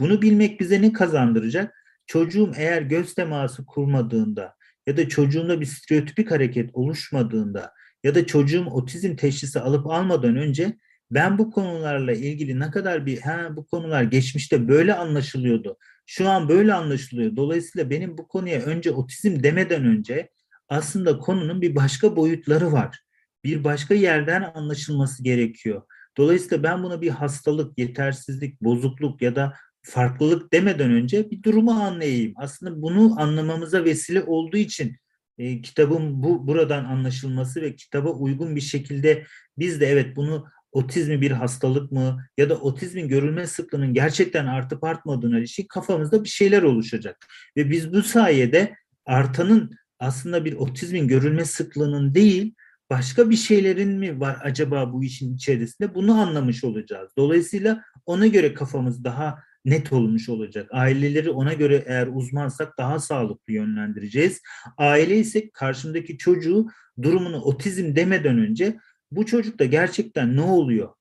[0.00, 1.74] Bunu bilmek bize ne kazandıracak?
[2.06, 4.54] Çocuğum eğer göz teması kurmadığında
[4.86, 7.72] ya da çocuğumda bir stereotipik hareket oluşmadığında
[8.04, 10.76] ya da çocuğum otizm teşhisi alıp almadan önce
[11.10, 15.78] ben bu konularla ilgili ne kadar bir ha bu konular geçmişte böyle anlaşılıyordu.
[16.06, 17.36] Şu an böyle anlaşılıyor.
[17.36, 20.30] Dolayısıyla benim bu konuya önce otizm demeden önce
[20.68, 23.00] aslında konunun bir başka boyutları var.
[23.44, 25.82] Bir başka yerden anlaşılması gerekiyor.
[26.16, 32.32] Dolayısıyla ben buna bir hastalık, yetersizlik, bozukluk ya da farklılık demeden önce bir durumu anlayayım.
[32.36, 34.96] Aslında bunu anlamamıza vesile olduğu için
[35.38, 39.24] e, kitabın bu buradan anlaşılması ve kitaba uygun bir şekilde
[39.58, 44.84] biz de evet bunu otizmi bir hastalık mı ya da otizmin görülme sıklığının gerçekten artıp
[44.84, 47.26] artmadığına ilişkin kafamızda bir şeyler oluşacak.
[47.56, 48.74] Ve biz bu sayede
[49.06, 52.54] artanın aslında bir otizmin görülme sıklığının değil
[52.90, 57.10] başka bir şeylerin mi var acaba bu işin içerisinde bunu anlamış olacağız.
[57.18, 60.68] Dolayısıyla ona göre kafamız daha net olmuş olacak.
[60.72, 64.40] Aileleri ona göre eğer uzmansak daha sağlıklı yönlendireceğiz.
[64.78, 66.66] Aile ise karşımdaki çocuğu
[67.02, 68.76] durumunu otizm demeden önce
[69.10, 70.94] bu çocukta gerçekten ne oluyor?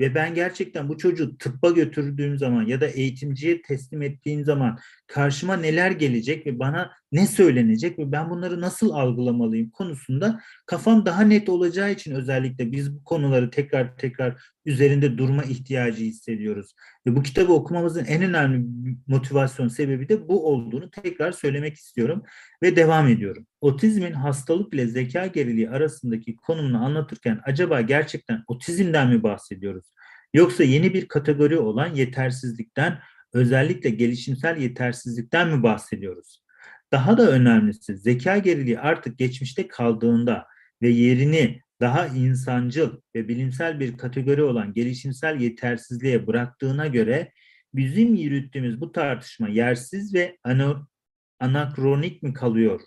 [0.00, 5.56] Ve ben gerçekten bu çocuğu tıbba götürdüğüm zaman ya da eğitimciye teslim ettiğim zaman karşıma
[5.56, 11.48] neler gelecek ve bana ne söylenecek ve ben bunları nasıl algılamalıyım konusunda kafam daha net
[11.48, 16.74] olacağı için özellikle biz bu konuları tekrar tekrar üzerinde durma ihtiyacı hissediyoruz.
[17.06, 18.66] Ve bu kitabı okumamızın en önemli
[19.06, 22.22] motivasyon sebebi de bu olduğunu tekrar söylemek istiyorum
[22.62, 23.46] ve devam ediyorum.
[23.60, 29.92] Otizmin hastalık ile zeka geriliği arasındaki konumunu anlatırken acaba gerçekten otizmden mi bahsediyoruz?
[30.34, 32.98] Yoksa yeni bir kategori olan yetersizlikten,
[33.32, 36.42] özellikle gelişimsel yetersizlikten mi bahsediyoruz?
[36.92, 40.46] Daha da önemlisi zeka geriliği artık geçmişte kaldığında
[40.82, 47.32] ve yerini daha insancıl ve bilimsel bir kategori olan gelişimsel yetersizliğe bıraktığına göre
[47.74, 50.38] bizim yürüttüğümüz bu tartışma yersiz ve
[51.40, 52.80] anakronik mi kalıyor?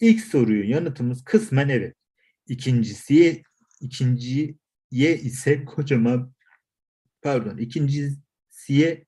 [0.00, 1.96] İlk soruyu yanıtımız kısmen evet.
[2.48, 3.42] İkincisi
[3.80, 4.54] ikinciye
[5.22, 6.32] ise kocaman
[7.22, 9.04] pardon ikincisiye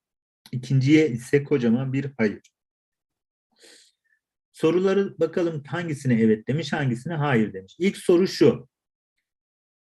[0.52, 2.55] ikinciye ise kocaman bir hayır.
[4.56, 7.76] Soruları bakalım hangisine evet demiş, hangisine hayır demiş.
[7.78, 8.68] İlk soru şu.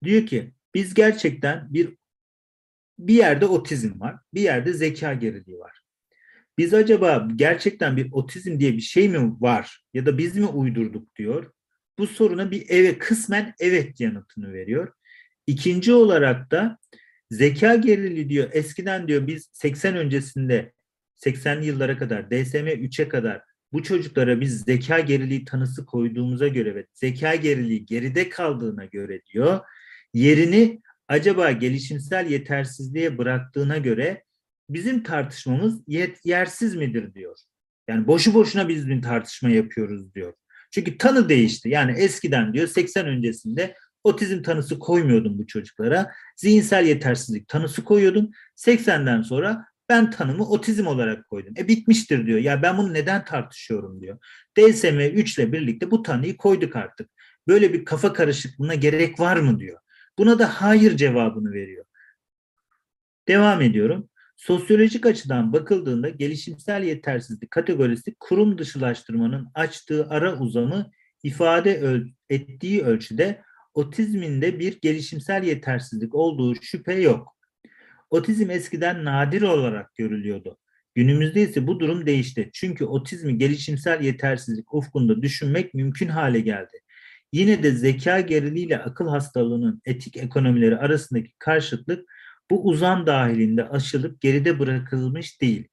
[0.05, 1.97] Diyor ki biz gerçekten bir
[2.99, 5.81] bir yerde otizm var, bir yerde zeka geriliği var.
[6.59, 11.17] Biz acaba gerçekten bir otizm diye bir şey mi var ya da biz mi uydurduk
[11.17, 11.53] diyor.
[11.99, 14.93] Bu soruna bir evet kısmen evet yanıtını veriyor.
[15.47, 16.79] İkinci olarak da
[17.31, 20.73] zeka geriliği diyor eskiden diyor biz 80 öncesinde
[21.17, 26.87] 80'li yıllara kadar DSM 3'e kadar bu çocuklara biz zeka geriliği tanısı koyduğumuza göre ve
[26.95, 29.61] zeka geriliği geride kaldığına göre diyor
[30.15, 34.25] yerini acaba gelişimsel yetersizliğe bıraktığına göre
[34.71, 37.37] bizim tartışmamız yet, yersiz midir diyor.
[37.89, 40.33] Yani boşu boşuna biz bir tartışma yapıyoruz diyor.
[40.71, 41.69] Çünkü tanı değişti.
[41.69, 46.11] Yani eskiden diyor 80 öncesinde otizm tanısı koymuyordum bu çocuklara.
[46.37, 48.31] Zihinsel yetersizlik tanısı koyuyordum.
[48.57, 51.55] 80'den sonra ben tanımı otizm olarak koydum.
[51.59, 52.39] E bitmiştir diyor.
[52.39, 54.19] Ya ben bunu neden tartışıyorum diyor.
[54.59, 57.11] DSM 3 ile birlikte bu tanıyı koyduk artık.
[57.49, 59.79] Böyle bir kafa karışıklığına gerek var mı diyor.
[60.19, 61.85] Buna da hayır cevabını veriyor.
[63.29, 64.09] Devam ediyorum.
[64.37, 70.91] Sosyolojik açıdan bakıldığında gelişimsel yetersizlik kategorisi kurum dışılaştırmanın açtığı ara uzamı
[71.23, 73.43] ifade ettiği ölçüde
[73.75, 77.40] otizminde bir gelişimsel yetersizlik olduğu şüphe yok.
[78.11, 80.59] Otizm eskiden nadir olarak görülüyordu.
[80.95, 82.51] Günümüzde ise bu durum değişti.
[82.53, 86.81] Çünkü otizmi gelişimsel yetersizlik ufkunda düşünmek mümkün hale geldi.
[87.33, 92.11] Yine de zeka geriliği ile akıl hastalığının etik ekonomileri arasındaki karşıtlık
[92.51, 95.69] bu uzam dahilinde aşılıp geride bırakılmış değil.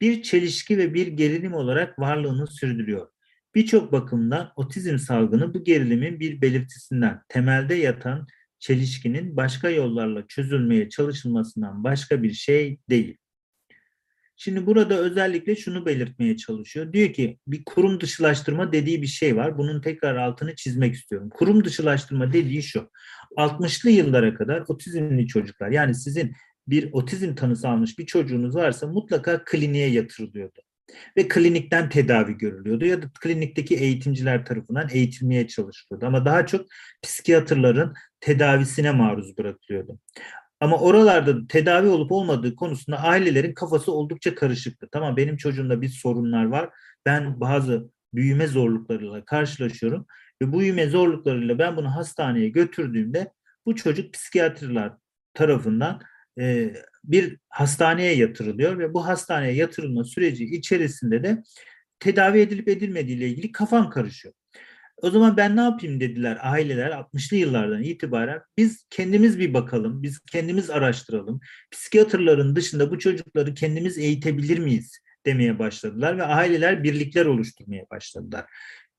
[0.00, 3.08] Bir çelişki ve bir gerilim olarak varlığını sürdürüyor.
[3.54, 8.26] Birçok bakımdan otizm salgını bu gerilimin bir belirtisinden, temelde yatan
[8.60, 13.16] çelişkinin başka yollarla çözülmeye çalışılmasından başka bir şey değil.
[14.36, 16.92] Şimdi burada özellikle şunu belirtmeye çalışıyor.
[16.92, 19.58] Diyor ki bir kurum dışılaştırma dediği bir şey var.
[19.58, 21.30] Bunun tekrar altını çizmek istiyorum.
[21.30, 22.90] Kurum dışılaştırma dediği şu.
[23.36, 26.32] 60'lı yıllara kadar otizmli çocuklar yani sizin
[26.68, 30.60] bir otizm tanısı almış bir çocuğunuz varsa mutlaka kliniğe yatırılıyordu.
[31.16, 36.06] Ve klinikten tedavi görülüyordu ya da klinikteki eğitimciler tarafından eğitilmeye çalışılıyordu.
[36.06, 36.66] Ama daha çok
[37.02, 39.98] psikiyatrların tedavisine maruz bırakılıyordu.
[40.60, 44.88] Ama oralarda tedavi olup olmadığı konusunda ailelerin kafası oldukça karışıktı.
[44.92, 46.70] Tamam benim çocuğumda bir sorunlar var.
[47.06, 50.06] Ben bazı büyüme zorluklarıyla karşılaşıyorum
[50.42, 53.32] ve bu büyüme zorluklarıyla ben bunu hastaneye götürdüğümde
[53.66, 54.92] bu çocuk psikiyatrlar
[55.34, 56.00] tarafından
[56.38, 61.42] e, bir hastaneye yatırılıyor ve bu hastaneye yatırılma süreci içerisinde de
[62.00, 64.34] tedavi edilip edilmediği ile ilgili kafam karışıyor.
[64.96, 68.40] O zaman ben ne yapayım dediler aileler 60'lı yıllardan itibaren.
[68.56, 71.40] Biz kendimiz bir bakalım, biz kendimiz araştıralım.
[71.70, 78.44] Psikiyatrların dışında bu çocukları kendimiz eğitebilir miyiz demeye başladılar ve aileler birlikler oluşturmaya başladılar.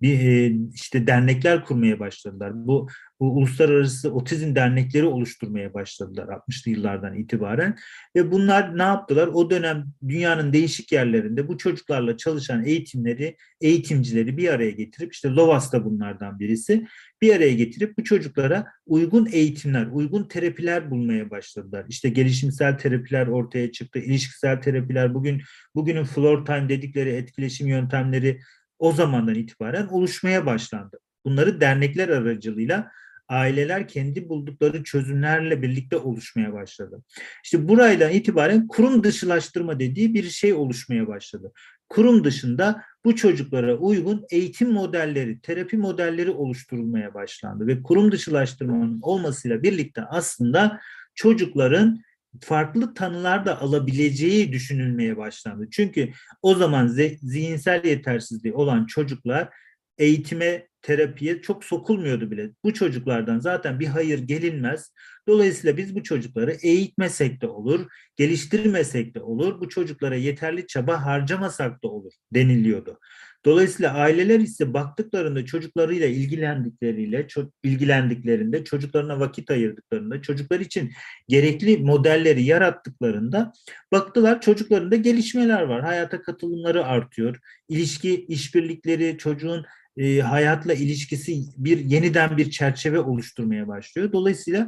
[0.02, 2.52] Bir e, işte dernekler kurmaya başladılar.
[2.56, 2.88] Bu,
[3.20, 7.76] bu uluslararası otizm dernekleri oluşturmaya başladılar 60'lı yıllardan itibaren
[8.16, 9.28] ve bunlar ne yaptılar?
[9.28, 15.74] O dönem dünyanın değişik yerlerinde bu çocuklarla çalışan eğitimleri, eğitimcileri bir araya getirip işte Lovas
[15.74, 16.88] da bunlardan birisi
[17.22, 21.86] bir araya getirip bu çocuklara uygun eğitimler, uygun terapiler bulmaya başladılar.
[21.89, 25.41] İşte gelişimsel terapiler ortaya çıktı, ilişkisel terapiler, bugün
[25.76, 28.39] bugünün floor time dedikleri etkileşim yöntemleri
[28.82, 31.00] o zamandan itibaren oluşmaya başlandı.
[31.26, 32.92] Bunları dernekler aracılığıyla
[33.30, 37.04] aileler kendi buldukları çözümlerle birlikte oluşmaya başladı.
[37.44, 41.52] İşte burayla itibaren kurum dışılaştırma dediği bir şey oluşmaya başladı.
[41.90, 49.64] Kurum dışında bu çocuklara uygun eğitim modelleri, terapi modelleri oluşturulmaya başlandı ve kurum dışılaştırmanın olmasıyla
[49.64, 50.80] birlikte aslında
[51.16, 52.00] çocukların
[52.40, 55.68] farklı tanılar da alabileceği düşünülmeye başlandı.
[55.72, 56.12] Çünkü
[56.42, 56.88] o zaman
[57.22, 59.50] zihinsel yetersizliği olan çocuklar
[59.98, 62.52] eğitime, terapiye çok sokulmuyordu bile.
[62.64, 64.94] Bu çocuklardan zaten bir hayır gelinmez.
[65.28, 71.84] Dolayısıyla biz bu çocukları eğitmesek de olur, geliştirmesek de olur, bu çocuklara yeterli çaba harcamasak
[71.84, 73.00] da olur deniliyordu.
[73.46, 80.92] Dolayısıyla aileler ise baktıklarında çocuklarıyla ilgilendikleriyle, çok ilgilendiklerinde, çocuklarına vakit ayırdıklarında, çocuklar için
[81.28, 83.54] gerekli modelleri yarattıklarında
[83.92, 85.82] baktılar çocuklarında gelişmeler var.
[85.82, 87.39] Hayata katılımları artıyor.
[87.70, 89.66] İlişki, işbirlikleri, çocuğun
[89.98, 94.12] e, hayatla ilişkisi bir yeniden bir çerçeve oluşturmaya başlıyor.
[94.12, 94.68] Dolayısıyla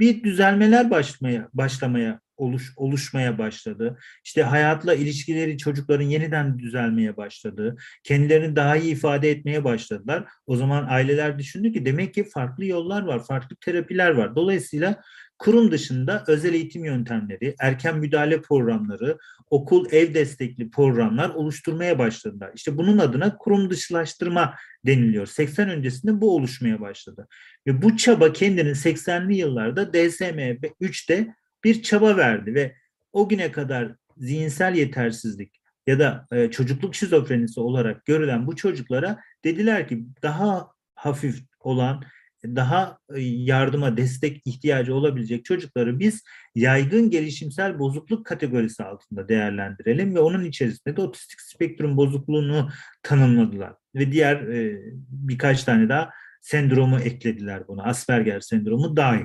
[0.00, 3.98] bir düzelmeler başlamaya başlamaya oluş, oluşmaya başladı.
[4.24, 7.76] İşte hayatla ilişkileri çocukların yeniden düzelmeye başladı.
[8.04, 10.24] Kendilerini daha iyi ifade etmeye başladılar.
[10.46, 14.36] O zaman aileler düşündü ki demek ki farklı yollar var, farklı terapiler var.
[14.36, 15.02] Dolayısıyla
[15.38, 19.18] kurum dışında özel eğitim yöntemleri, erken müdahale programları,
[19.50, 22.50] okul ev destekli programlar oluşturmaya başladılar.
[22.54, 24.54] İşte bunun adına kurum dışılaştırma
[24.86, 25.26] deniliyor.
[25.26, 27.28] 80 öncesinde bu oluşmaya başladı.
[27.66, 30.38] Ve bu çaba kendini 80'li yıllarda DSM
[30.80, 31.34] 3'te
[31.64, 32.76] bir çaba verdi ve
[33.12, 39.88] o güne kadar zihinsel yetersizlik ya da e, çocukluk şizofrenisi olarak görülen bu çocuklara dediler
[39.88, 42.04] ki daha hafif olan
[42.44, 46.22] daha e, yardıma, destek ihtiyacı olabilecek çocukları biz
[46.54, 52.70] yaygın gelişimsel bozukluk kategorisi altında değerlendirelim ve onun içerisinde de otistik spektrum bozukluğunu
[53.02, 53.72] tanımladılar.
[53.94, 56.10] Ve diğer e, birkaç tane daha
[56.40, 57.82] sendromu eklediler buna.
[57.82, 59.24] Asperger sendromu dahil.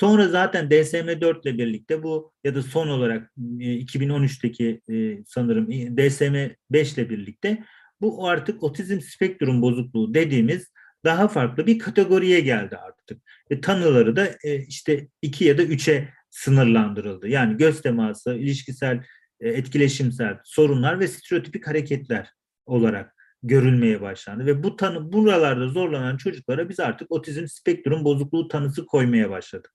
[0.00, 7.10] Sonra zaten DSM-4 ile birlikte bu ya da son olarak 2013'teki e, sanırım DSM-5 ile
[7.10, 7.64] birlikte
[8.00, 10.72] bu artık otizm spektrum bozukluğu dediğimiz
[11.04, 13.22] daha farklı bir kategoriye geldi artık.
[13.50, 17.28] Ve tanıları da e, işte iki ya da üçe sınırlandırıldı.
[17.28, 19.04] Yani göz teması, ilişkisel,
[19.40, 22.32] e, etkileşimsel sorunlar ve stereotipik hareketler
[22.66, 28.86] olarak görülmeye başlandı ve bu tanı buralarda zorlanan çocuklara biz artık otizm spektrum bozukluğu tanısı
[28.86, 29.72] koymaya başladık.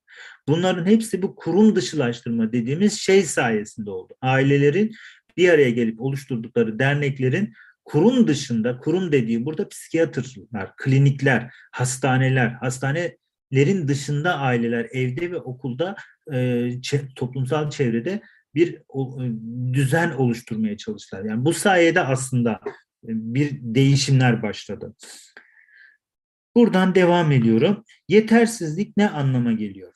[0.48, 4.14] Bunların hepsi bu kurum dışılaştırma dediğimiz şey sayesinde oldu.
[4.22, 4.96] Ailelerin
[5.38, 7.54] bir araya gelip oluşturdukları derneklerin
[7.86, 15.96] kurum dışında, kurum dediği burada psikiyatrlar, klinikler, hastaneler, hastanelerin dışında aileler evde ve okulda
[16.34, 16.72] e,
[17.16, 18.22] toplumsal çevrede
[18.56, 18.82] bir e,
[19.74, 21.24] düzen oluşturmaya çalıştılar.
[21.24, 22.60] Yani bu sayede aslında
[23.08, 24.96] bir değişimler başladı.
[26.56, 27.84] Buradan devam ediyorum.
[28.08, 29.94] Yetersizlik ne anlama geliyor?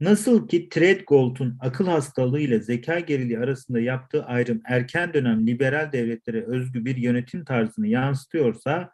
[0.00, 6.44] Nasıl ki Treadgold'un akıl hastalığı ile zeka geriliği arasında yaptığı ayrım erken dönem liberal devletlere
[6.44, 8.90] özgü bir yönetim tarzını yansıtıyorsa,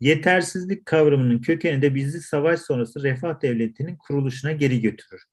[0.00, 5.24] yetersizlik kavramının kökeni de bizi savaş sonrası refah devletinin kuruluşuna geri götürür.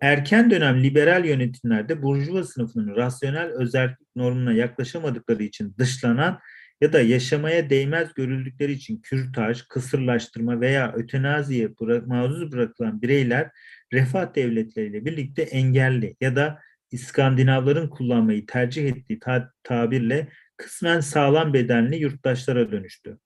[0.00, 6.40] Erken dönem liberal yönetimlerde burjuva sınıfının rasyonel özellik normuna yaklaşamadıkları için dışlanan
[6.80, 13.50] ya da yaşamaya değmez görüldükleri için kürtaj, kısırlaştırma veya ötenaziye bıra maruz bırakılan bireyler
[13.92, 16.58] refah devletleriyle birlikte engelli ya da
[16.90, 23.18] İskandinavların kullanmayı tercih ettiği ta tabirle kısmen sağlam bedenli yurttaşlara dönüştü.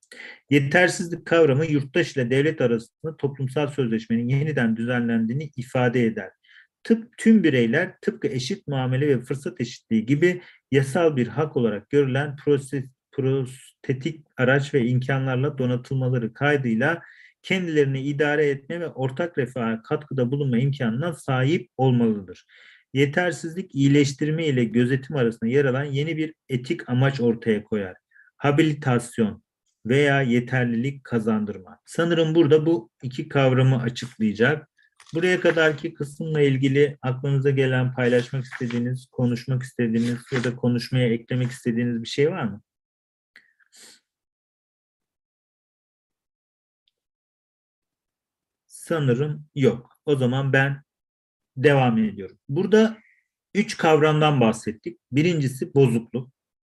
[0.51, 6.31] Yetersizlik kavramı yurttaş ile devlet arasında toplumsal sözleşmenin yeniden düzenlendiğini ifade eder.
[6.85, 12.37] Tıp, tüm bireyler tıpkı eşit muamele ve fırsat eşitliği gibi yasal bir hak olarak görülen
[12.37, 17.03] proses, prostetik araç ve imkanlarla donatılmaları kaydıyla
[17.43, 22.47] kendilerini idare etme ve ortak refaha katkıda bulunma imkanına sahip olmalıdır.
[22.95, 27.97] Yetersizlik iyileştirme ile gözetim arasında yer alan yeni bir etik amaç ortaya koyar.
[28.37, 29.43] Habilitasyon
[29.87, 31.79] veya yeterlilik kazandırma.
[31.87, 34.69] Sanırım burada bu iki kavramı açıklayacak.
[35.15, 42.03] Buraya kadarki kısımla ilgili aklınıza gelen paylaşmak istediğiniz, konuşmak istediğiniz ya da konuşmaya eklemek istediğiniz
[42.03, 42.63] bir şey var mı?
[48.67, 49.99] Sanırım yok.
[50.07, 50.83] O zaman ben
[51.57, 52.39] devam ediyorum.
[52.49, 52.99] Burada
[53.55, 55.01] üç kavramdan bahsettik.
[55.13, 56.31] Birincisi bozukluk,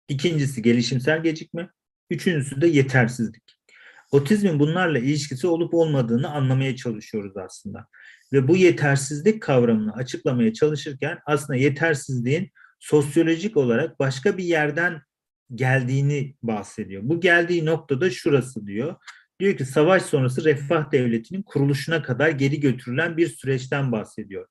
[0.08, 1.70] ikincisi gelişimsel gecikme,
[2.10, 3.42] üçüncüsü de yetersizlik.
[4.10, 7.88] Otizmin bunlarla ilişkisi olup olmadığını anlamaya çalışıyoruz aslında.
[8.32, 12.50] Ve bu yetersizlik kavramını açıklamaya çalışırken aslında yetersizliğin
[12.80, 15.00] sosyolojik olarak başka bir yerden
[15.54, 17.02] geldiğini bahsediyor.
[17.04, 18.94] Bu geldiği noktada şurası diyor.
[19.40, 24.46] Diyor ki savaş sonrası refah devletinin kuruluşuna kadar geri götürülen bir süreçten bahsediyor.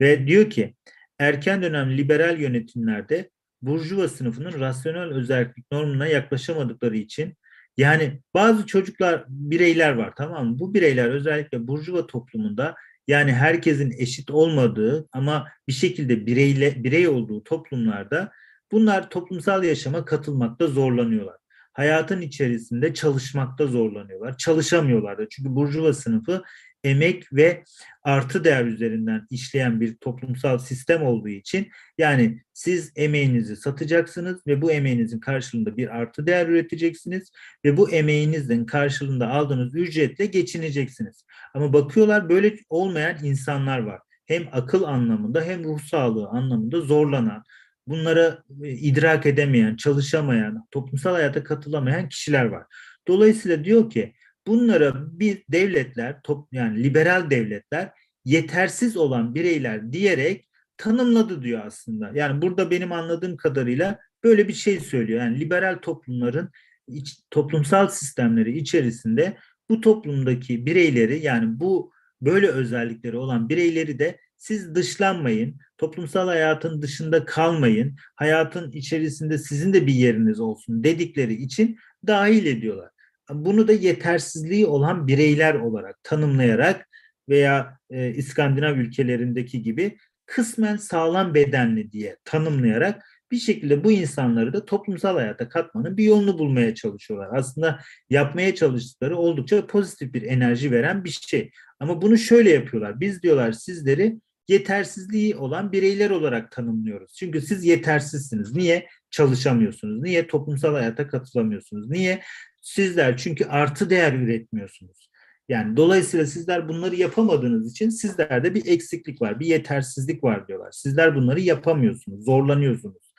[0.00, 0.74] Ve diyor ki
[1.18, 3.30] erken dönem liberal yönetimlerde
[3.62, 7.34] burjuva sınıfının rasyonel özellik normuna yaklaşamadıkları için
[7.76, 10.58] yani bazı çocuklar, bireyler var tamam mı?
[10.58, 12.74] Bu bireyler özellikle burjuva toplumunda
[13.06, 18.32] yani herkesin eşit olmadığı ama bir şekilde bireyle birey olduğu toplumlarda
[18.72, 21.36] bunlar toplumsal yaşama katılmakta zorlanıyorlar.
[21.72, 24.36] Hayatın içerisinde çalışmakta zorlanıyorlar.
[24.36, 25.28] Çalışamıyorlar da.
[25.28, 26.42] Çünkü burjuva sınıfı
[26.86, 27.64] emek ve
[28.02, 31.68] artı değer üzerinden işleyen bir toplumsal sistem olduğu için
[31.98, 37.32] yani siz emeğinizi satacaksınız ve bu emeğinizin karşılığında bir artı değer üreteceksiniz
[37.64, 41.24] ve bu emeğinizin karşılığında aldığınız ücretle geçineceksiniz.
[41.54, 44.00] Ama bakıyorlar böyle olmayan insanlar var.
[44.26, 47.42] Hem akıl anlamında hem ruh sağlığı anlamında zorlanan,
[47.86, 52.64] bunlara e, idrak edemeyen, çalışamayan, toplumsal hayata katılamayan kişiler var.
[53.08, 54.14] Dolayısıyla diyor ki
[54.46, 57.92] bunlara bir devletler, top, yani liberal devletler
[58.24, 62.10] yetersiz olan bireyler diyerek tanımladı diyor aslında.
[62.14, 65.20] Yani burada benim anladığım kadarıyla böyle bir şey söylüyor.
[65.20, 66.50] Yani liberal toplumların
[66.88, 69.36] iç, toplumsal sistemleri içerisinde
[69.70, 77.24] bu toplumdaki bireyleri yani bu böyle özellikleri olan bireyleri de siz dışlanmayın, toplumsal hayatın dışında
[77.24, 82.90] kalmayın, hayatın içerisinde sizin de bir yeriniz olsun dedikleri için dahil ediyorlar.
[83.30, 86.88] Bunu da yetersizliği olan bireyler olarak tanımlayarak
[87.28, 89.96] veya e, İskandinav ülkelerindeki gibi
[90.26, 96.38] kısmen sağlam bedenli diye tanımlayarak bir şekilde bu insanları da toplumsal hayata katmanın bir yolunu
[96.38, 97.38] bulmaya çalışıyorlar.
[97.38, 101.50] Aslında yapmaya çalıştıkları oldukça pozitif bir enerji veren bir şey.
[101.80, 103.00] Ama bunu şöyle yapıyorlar.
[103.00, 107.14] Biz diyorlar sizleri yetersizliği olan bireyler olarak tanımlıyoruz.
[107.14, 108.56] Çünkü siz yetersizsiniz.
[108.56, 108.86] Niye?
[109.10, 110.02] Çalışamıyorsunuz.
[110.02, 110.26] Niye?
[110.26, 111.90] Toplumsal hayata katılamıyorsunuz.
[111.90, 112.22] Niye?
[112.60, 115.10] Sizler çünkü artı değer üretmiyorsunuz.
[115.48, 120.72] Yani dolayısıyla sizler bunları yapamadığınız için sizlerde bir eksiklik var, bir yetersizlik var diyorlar.
[120.72, 123.12] Sizler bunları yapamıyorsunuz, zorlanıyorsunuz.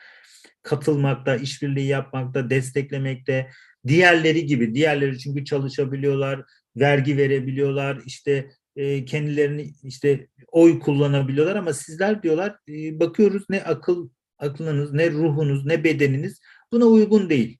[0.63, 3.49] Katılmakta, işbirliği yapmakta, desteklemekte,
[3.87, 6.41] diğerleri gibi, diğerleri çünkü çalışabiliyorlar,
[6.75, 14.09] vergi verebiliyorlar, işte e, kendilerini işte oy kullanabiliyorlar ama sizler diyorlar e, bakıyoruz ne akıl
[14.39, 16.39] aklınız, ne ruhunuz, ne bedeniniz
[16.71, 17.57] buna uygun değil.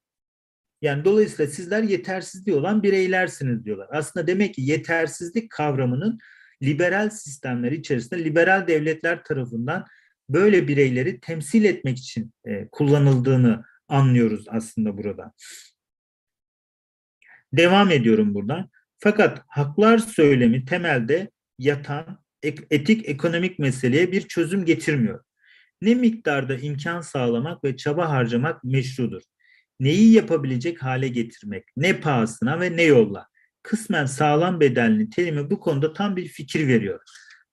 [0.81, 3.87] Yani dolayısıyla sizler yetersizliği olan bireylersiniz diyorlar.
[3.91, 6.19] Aslında demek ki yetersizlik kavramının
[6.63, 9.85] liberal sistemler içerisinde liberal devletler tarafından
[10.29, 15.33] böyle bireyleri temsil etmek için e, kullanıldığını anlıyoruz aslında burada.
[17.53, 18.69] Devam ediyorum buradan.
[18.99, 25.23] Fakat haklar söylemi temelde yatan etik ekonomik meseleye bir çözüm getirmiyor.
[25.81, 29.21] Ne miktarda imkan sağlamak ve çaba harcamak meşrudur
[29.79, 33.27] neyi yapabilecek hale getirmek, ne pahasına ve ne yolla.
[33.63, 36.99] Kısmen sağlam bedelli terimi bu konuda tam bir fikir veriyor.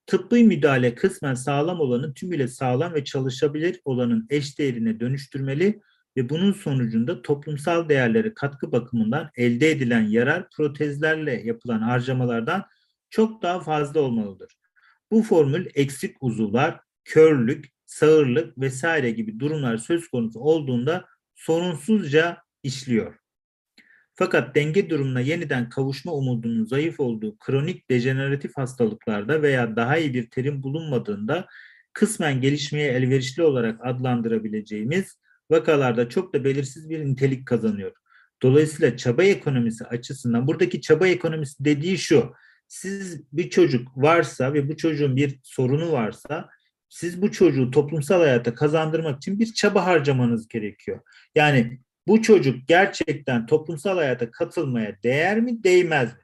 [0.06, 5.80] Tıbbi müdahale kısmen sağlam olanın tümüyle sağlam ve çalışabilir olanın eş değerine dönüştürmeli
[6.16, 12.64] ve bunun sonucunda toplumsal değerleri katkı bakımından elde edilen yarar protezlerle yapılan harcamalardan
[13.10, 14.56] çok daha fazla olmalıdır.
[15.10, 21.04] Bu formül eksik uzuvlar, körlük, sağırlık vesaire gibi durumlar söz konusu olduğunda
[21.46, 23.14] sorunsuzca işliyor.
[24.14, 30.30] Fakat denge durumuna yeniden kavuşma umudunun zayıf olduğu kronik dejeneratif hastalıklarda veya daha iyi bir
[30.30, 31.46] terim bulunmadığında
[31.92, 35.18] kısmen gelişmeye elverişli olarak adlandırabileceğimiz
[35.50, 37.92] vakalarda çok da belirsiz bir nitelik kazanıyor.
[38.42, 42.32] Dolayısıyla çaba ekonomisi açısından buradaki çaba ekonomisi dediği şu.
[42.68, 46.48] Siz bir çocuk varsa ve bu çocuğun bir sorunu varsa
[46.94, 51.00] siz bu çocuğu toplumsal hayata kazandırmak için bir çaba harcamanız gerekiyor.
[51.34, 56.18] Yani bu çocuk gerçekten toplumsal hayata katılmaya değer mi, değmez mi?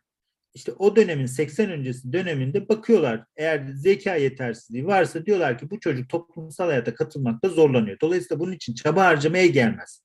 [0.55, 6.09] İşte o dönemin 80 öncesi döneminde bakıyorlar eğer zeka yetersizliği varsa diyorlar ki bu çocuk
[6.09, 8.01] toplumsal hayata katılmakta zorlanıyor.
[8.01, 10.03] Dolayısıyla bunun için çaba harcamaya gelmez.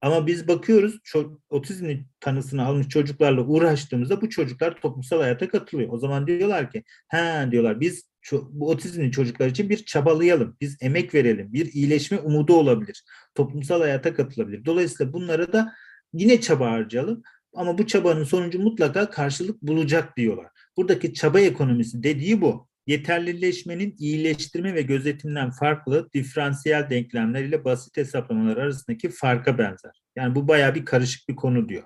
[0.00, 0.98] Ama biz bakıyoruz
[1.50, 5.92] otizm tanısını almış çocuklarla uğraştığımızda bu çocuklar toplumsal hayata katılıyor.
[5.92, 8.11] O zaman diyorlar ki ha diyorlar biz
[8.50, 13.04] bu otizmli çocuklar için bir çabalayalım, biz emek verelim, bir iyileşme umudu olabilir,
[13.34, 14.64] toplumsal hayata katılabilir.
[14.64, 15.72] Dolayısıyla bunlara da
[16.12, 17.22] yine çaba harcayalım
[17.54, 20.46] ama bu çabanın sonucu mutlaka karşılık bulacak diyorlar.
[20.76, 22.68] Buradaki çaba ekonomisi dediği bu.
[22.86, 30.02] Yeterlileşmenin iyileştirme ve gözetimden farklı diferansiyel denklemler ile basit hesaplamalar arasındaki farka benzer.
[30.16, 31.84] Yani bu bayağı bir karışık bir konu diyor.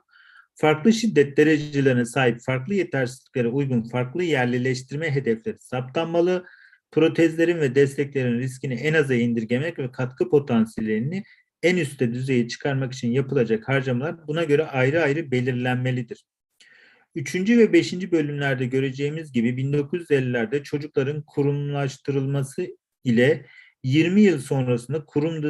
[0.58, 6.46] Farklı şiddet derecelerine sahip farklı yetersizliklere uygun farklı yerlileştirme hedefleri saptanmalı.
[6.90, 11.22] Protezlerin ve desteklerin riskini en aza indirgemek ve katkı potansiyelini
[11.62, 16.24] en üstte düzeye çıkarmak için yapılacak harcamalar buna göre ayrı ayrı belirlenmelidir.
[17.14, 22.66] Üçüncü ve beşinci bölümlerde göreceğimiz gibi 1950'lerde çocukların kurumlaştırılması
[23.04, 23.46] ile
[23.82, 25.42] 20 yıl sonrasında kurum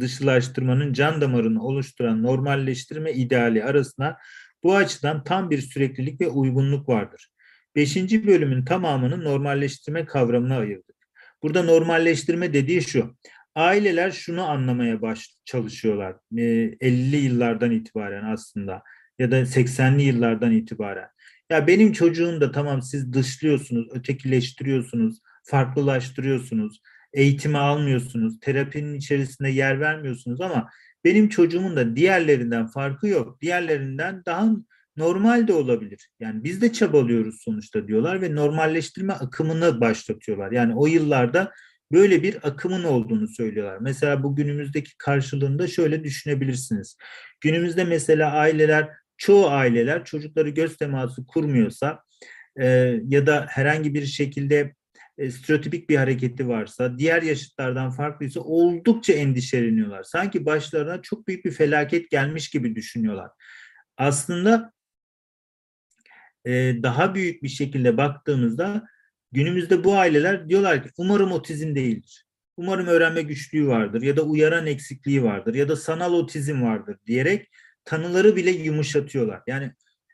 [0.00, 4.18] dışılaştırmanın can damarını oluşturan normalleştirme ideali arasında
[4.62, 7.30] bu açıdan tam bir süreklilik ve uygunluk vardır.
[7.76, 10.96] Beşinci bölümün tamamını normalleştirme kavramına ayırdık.
[11.42, 13.16] Burada normalleştirme dediği şu.
[13.54, 16.16] Aileler şunu anlamaya baş çalışıyorlar.
[16.32, 18.82] 50'li yıllardan itibaren aslında
[19.18, 21.08] ya da 80'li yıllardan itibaren.
[21.50, 26.80] Ya benim çocuğum da tamam siz dışlıyorsunuz, ötekileştiriyorsunuz, farklılaştırıyorsunuz,
[27.16, 30.70] eğitimi almıyorsunuz, terapinin içerisinde yer vermiyorsunuz ama
[31.04, 33.40] benim çocuğumun da diğerlerinden farkı yok.
[33.40, 34.48] Diğerlerinden daha
[34.96, 36.08] normal de olabilir.
[36.20, 40.52] Yani biz de çabalıyoruz sonuçta diyorlar ve normalleştirme akımını başlatıyorlar.
[40.52, 41.52] Yani o yıllarda
[41.92, 43.78] böyle bir akımın olduğunu söylüyorlar.
[43.80, 46.96] Mesela bu günümüzdeki karşılığında şöyle düşünebilirsiniz.
[47.40, 52.00] Günümüzde mesela aileler, çoğu aileler çocukları göz teması kurmuyorsa
[52.60, 52.66] e,
[53.08, 54.74] ya da herhangi bir şekilde
[55.18, 60.02] e, stereotipik bir hareketi varsa, diğer yaşıtlardan farklıysa oldukça endişeleniyorlar.
[60.02, 63.30] Sanki başlarına çok büyük bir felaket gelmiş gibi düşünüyorlar.
[63.96, 64.72] Aslında
[66.44, 66.52] e,
[66.82, 68.86] daha büyük bir şekilde baktığımızda
[69.32, 72.26] günümüzde bu aileler diyorlar ki umarım otizm değildir.
[72.56, 77.50] Umarım öğrenme güçlüğü vardır ya da uyaran eksikliği vardır ya da sanal otizm vardır diyerek
[77.84, 79.42] tanıları bile yumuşatıyorlar.
[79.46, 79.72] Yani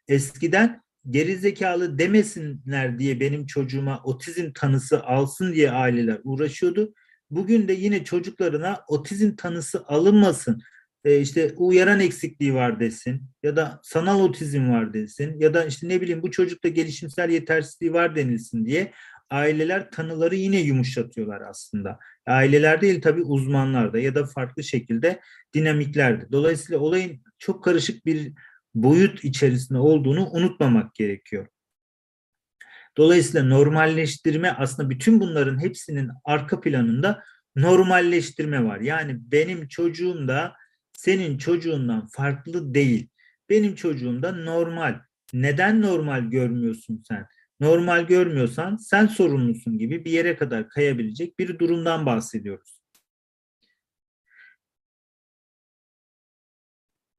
[0.08, 6.94] eskiden geri zekalı demesinler diye benim çocuğuma otizm tanısı alsın diye aileler uğraşıyordu.
[7.30, 10.62] Bugün de yine çocuklarına otizm tanısı alınmasın.
[11.04, 15.88] E işte uyaran eksikliği var desin ya da sanal otizm var desin ya da işte
[15.88, 18.92] ne bileyim bu çocukta gelişimsel yetersizliği var denilsin diye
[19.30, 21.98] aileler tanıları yine yumuşatıyorlar aslında.
[22.26, 25.20] Aileler değil tabii uzmanlarda ya da farklı şekilde
[25.54, 26.32] dinamiklerde.
[26.32, 28.32] Dolayısıyla olayın çok karışık bir
[28.74, 31.46] boyut içerisinde olduğunu unutmamak gerekiyor.
[32.96, 37.22] Dolayısıyla normalleştirme aslında bütün bunların hepsinin arka planında
[37.56, 38.80] normalleştirme var.
[38.80, 40.52] Yani benim çocuğum da
[40.92, 43.08] senin çocuğundan farklı değil.
[43.48, 45.00] Benim çocuğum da normal.
[45.32, 47.26] Neden normal görmüyorsun sen?
[47.60, 52.81] Normal görmüyorsan sen sorumlusun gibi bir yere kadar kayabilecek bir durumdan bahsediyoruz.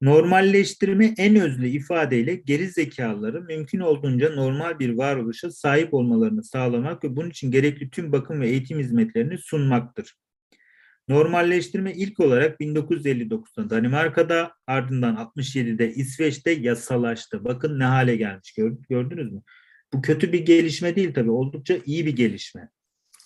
[0.00, 7.16] Normalleştirme en özlü ifadeyle geri zekalıları mümkün olduğunca normal bir varoluşa sahip olmalarını sağlamak ve
[7.16, 10.14] bunun için gerekli tüm bakım ve eğitim hizmetlerini sunmaktır.
[11.08, 17.44] Normalleştirme ilk olarak 1959'da Danimarka'da ardından 67'de İsveç'te yasalaştı.
[17.44, 18.54] Bakın ne hale gelmiş
[18.88, 19.42] gördünüz mü?
[19.92, 22.68] Bu kötü bir gelişme değil tabii oldukça iyi bir gelişme.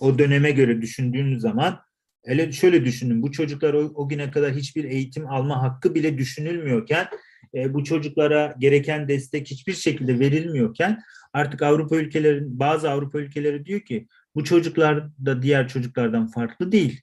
[0.01, 1.81] O döneme göre düşündüğünüz zaman
[2.29, 7.07] Hele şöyle düşünün bu çocuklar o, o güne kadar hiçbir eğitim alma hakkı bile düşünülmüyorken
[7.55, 11.03] e, bu çocuklara gereken destek hiçbir şekilde verilmiyorken
[11.33, 17.01] artık Avrupa ülkelerin bazı Avrupa ülkeleri diyor ki bu çocuklar da diğer çocuklardan farklı değil.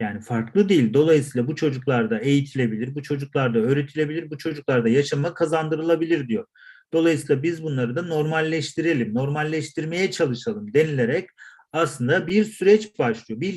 [0.00, 0.94] Yani farklı değil.
[0.94, 6.46] Dolayısıyla bu çocuklar da eğitilebilir, bu çocuklar da öğretilebilir, bu çocuklar da yaşama kazandırılabilir diyor.
[6.92, 11.28] Dolayısıyla biz bunları da normalleştirelim, normalleştirmeye çalışalım denilerek
[11.72, 13.40] aslında bir süreç başlıyor.
[13.40, 13.54] Bir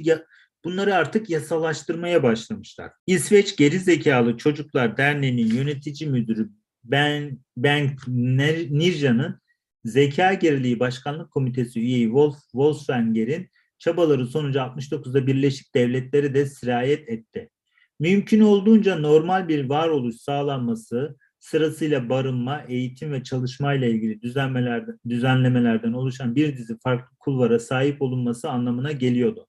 [0.65, 2.91] bunları artık yasalaştırmaya başlamışlar.
[3.07, 6.49] İsveç Geri Zekalı Çocuklar Derneği'nin yönetici müdürü
[6.83, 9.41] Ben, ben Nirja'nın
[9.85, 13.49] Zeka Geriliği Başkanlık Komitesi üyeyi Wolf Wolfswenger'in
[13.79, 17.49] çabaları sonucu 69'da Birleşik Devletleri de sirayet etti.
[17.99, 25.93] Mümkün olduğunca normal bir varoluş sağlanması sırasıyla barınma, eğitim ve çalışma ile ilgili düzenlemelerden, düzenlemelerden
[25.93, 29.47] oluşan bir dizi farklı kulvara sahip olunması anlamına geliyordu.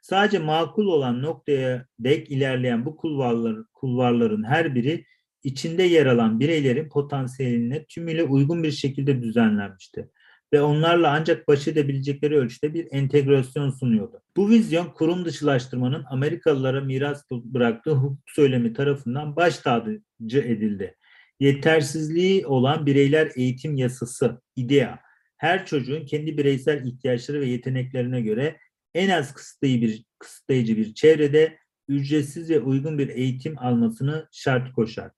[0.00, 5.04] Sadece makul olan noktaya dek ilerleyen bu kulvarlar, kulvarların her biri
[5.42, 10.10] içinde yer alan bireylerin potansiyeline tümüyle uygun bir şekilde düzenlenmişti
[10.52, 14.22] ve onlarla ancak baş edebilecekleri ölçüde bir entegrasyon sunuyordu.
[14.36, 20.96] Bu vizyon kurum dışılaştırmanın Amerikalılara miras bıraktığı hukuk söylemi tarafından baş tacı edildi.
[21.40, 24.98] Yetersizliği olan bireyler eğitim yasası, IDEA,
[25.36, 28.56] her çocuğun kendi bireysel ihtiyaçları ve yeteneklerine göre
[28.94, 35.10] en az kısıtlayıcı bir, kısıtlayıcı bir çevrede ücretsiz ve uygun bir eğitim almasını şart koşar.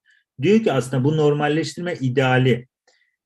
[0.42, 2.68] Diyor ki aslında bu normalleştirme ideali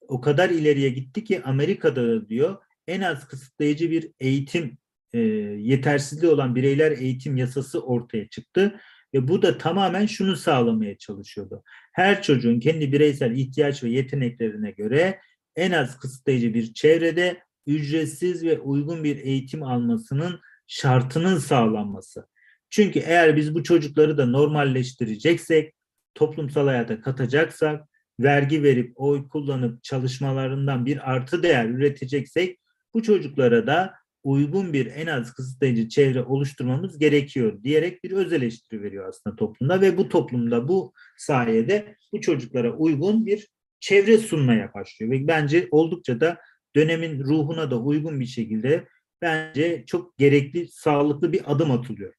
[0.09, 2.57] o kadar ileriye gitti ki Amerika'da da diyor
[2.89, 4.79] en az kısıtlayıcı bir eğitim
[5.13, 5.19] e,
[5.59, 8.81] yetersizliği olan bireyler eğitim yasası ortaya çıktı
[9.15, 11.63] ve bu da tamamen şunu sağlamaya çalışıyordu.
[11.93, 15.21] Her çocuğun kendi bireysel ihtiyaç ve yeteneklerine göre
[15.57, 22.27] en az kısıtlayıcı bir çevrede ücretsiz ve uygun bir eğitim almasının şartının sağlanması.
[22.71, 25.75] Çünkü eğer biz bu çocukları da normalleştireceksek,
[26.15, 27.89] toplumsal hayata katacaksak,
[28.21, 32.59] vergi verip oy kullanıp çalışmalarından bir artı değer üreteceksek
[32.95, 33.95] bu çocuklara da
[34.25, 39.81] uygun bir en az kısıtlayıcı çevre oluşturmamız gerekiyor diyerek bir öz eleştiri veriyor aslında toplumda
[39.81, 43.49] ve bu toplumda bu sayede bu çocuklara uygun bir
[43.81, 46.39] çevre sunmaya başlıyor ve bence oldukça da
[46.77, 48.89] dönemin ruhuna da uygun bir şekilde
[49.23, 52.15] bence çok gerekli, sağlıklı bir adım atılıyor.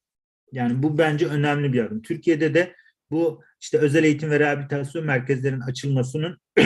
[0.52, 2.02] Yani bu bence önemli bir adım.
[2.02, 2.74] Türkiye'de de
[3.10, 6.38] bu işte özel eğitim ve rehabilitasyon merkezlerinin açılmasının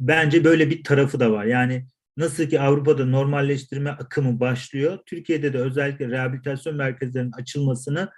[0.00, 1.44] bence böyle bir tarafı da var.
[1.44, 8.10] Yani nasıl ki Avrupa'da normalleştirme akımı başlıyor, Türkiye'de de özellikle rehabilitasyon merkezlerinin açılmasını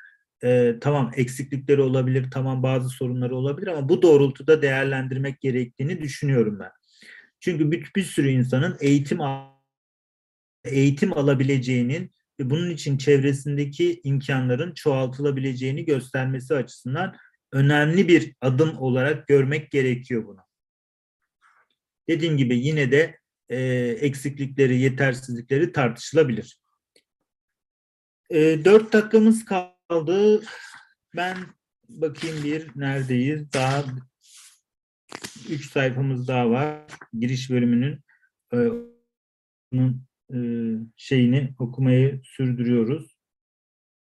[0.44, 6.70] e, tamam eksiklikleri olabilir, tamam bazı sorunları olabilir ama bu doğrultuda değerlendirmek gerektiğini düşünüyorum ben.
[7.40, 9.18] Çünkü bir, bir sürü insanın eğitim
[10.64, 17.16] eğitim alabileceğinin ve bunun için çevresindeki imkanların çoğaltılabileceğini göstermesi açısından
[17.52, 20.40] önemli bir adım olarak görmek gerekiyor bunu.
[22.08, 23.18] Dediğim gibi yine de
[23.48, 23.58] e,
[24.00, 26.58] eksiklikleri, yetersizlikleri tartışılabilir.
[28.30, 30.42] E, dört dakikamız kaldı.
[31.16, 31.36] Ben
[31.88, 33.52] bakayım bir neredeyiz?
[33.52, 33.84] Daha
[35.48, 36.80] üç sayfamız daha var.
[37.18, 38.00] Giriş bölümünün
[38.52, 38.58] e,
[40.34, 40.38] e,
[40.96, 43.18] şeyini okumayı sürdürüyoruz.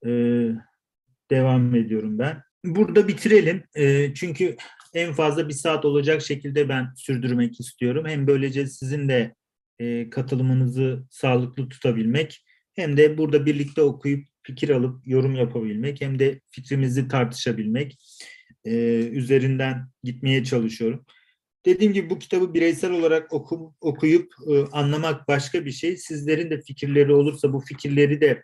[0.06, 0.10] E,
[1.32, 2.42] devam ediyorum ben.
[2.66, 3.64] Burada bitirelim.
[3.76, 4.56] E, çünkü
[4.94, 8.06] en fazla bir saat olacak şekilde ben sürdürmek istiyorum.
[8.08, 9.36] Hem böylece sizin de
[9.80, 16.42] e, katılımınızı sağlıklı tutabilmek hem de burada birlikte okuyup fikir alıp yorum yapabilmek hem de
[16.52, 17.98] fikrimizi tartışabilmek
[18.66, 18.72] e,
[19.08, 21.06] üzerinden gitmeye çalışıyorum.
[21.66, 25.98] Dediğim gibi bu kitabı bireysel olarak oku, okuyup e, anlamak başka bir şey.
[25.98, 28.44] Sizlerin de fikirleri olursa bu fikirleri de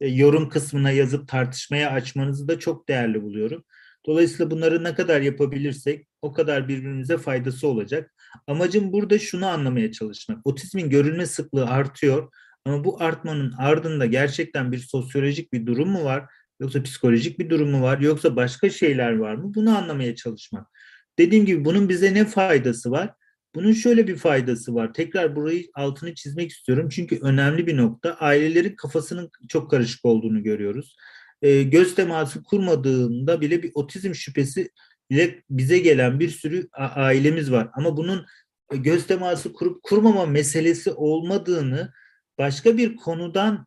[0.00, 3.64] e, yorum kısmına yazıp tartışmaya açmanızı da çok değerli buluyorum.
[4.06, 8.14] Dolayısıyla bunları ne kadar yapabilirsek o kadar birbirimize faydası olacak.
[8.46, 10.46] Amacım burada şunu anlamaya çalışmak.
[10.46, 12.32] Otizmin görülme sıklığı artıyor
[12.64, 16.24] ama bu artmanın ardında gerçekten bir sosyolojik bir durum mu var?
[16.62, 17.98] Yoksa psikolojik bir durum mu var?
[17.98, 19.54] Yoksa başka şeyler var mı?
[19.54, 20.66] Bunu anlamaya çalışmak.
[21.18, 23.14] Dediğim gibi bunun bize ne faydası var?
[23.54, 24.94] Bunun şöyle bir faydası var.
[24.94, 26.88] Tekrar burayı altını çizmek istiyorum.
[26.88, 28.14] Çünkü önemli bir nokta.
[28.14, 30.96] Ailelerin kafasının çok karışık olduğunu görüyoruz.
[31.42, 34.70] E, göz teması kurmadığında bile bir otizm şüphesi
[35.10, 37.68] bile bize gelen bir sürü ailemiz var.
[37.72, 38.26] Ama bunun
[38.72, 41.92] e, göz teması kurup kurmama meselesi olmadığını
[42.38, 43.66] başka bir konudan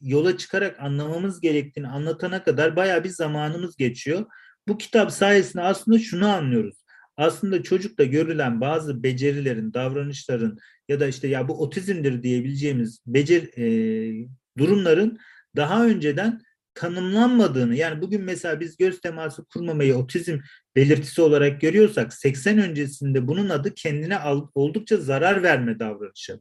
[0.00, 4.26] yola çıkarak anlamamız gerektiğini anlatana kadar baya bir zamanımız geçiyor.
[4.68, 6.84] Bu kitap sayesinde aslında şunu anlıyoruz.
[7.16, 14.28] Aslında çocukta görülen bazı becerilerin, davranışların ya da işte ya bu otizmdir diyebileceğimiz becer e,
[14.58, 15.18] durumların
[15.56, 16.40] daha önceden
[16.74, 20.38] tanımlanmadığını yani bugün mesela biz göz teması kurmamayı otizm
[20.76, 24.18] belirtisi olarak görüyorsak 80 öncesinde bunun adı kendine
[24.54, 26.40] oldukça zarar verme davranışı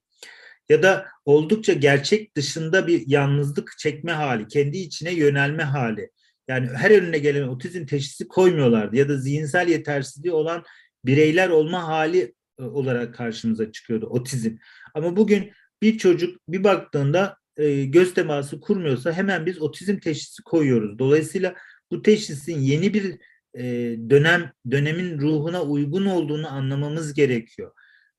[0.69, 6.09] ya da oldukça gerçek dışında bir yalnızlık çekme hali, kendi içine yönelme hali.
[6.47, 10.63] Yani her önüne gelen otizm teşhisi koymuyorlardı ya da zihinsel yetersizliği olan
[11.05, 14.55] bireyler olma hali e, olarak karşımıza çıkıyordu otizm.
[14.93, 15.51] Ama bugün
[15.81, 20.99] bir çocuk bir baktığında e, göz teması kurmuyorsa hemen biz otizm teşhisi koyuyoruz.
[20.99, 21.55] Dolayısıyla
[21.91, 23.17] bu teşhisin yeni bir
[23.57, 23.63] e,
[24.09, 27.71] dönem dönemin ruhuna uygun olduğunu anlamamız gerekiyor.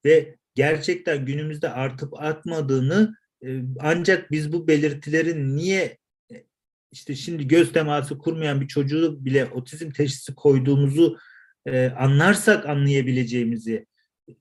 [0.05, 5.99] Ve gerçekten günümüzde artıp artmadığını e, ancak biz bu belirtilerin niye
[6.33, 6.45] e,
[6.93, 11.19] işte şimdi göz teması kurmayan bir çocuğu bile otizm teşhisi koyduğumuzu
[11.67, 13.87] e, anlarsak anlayabileceğimizi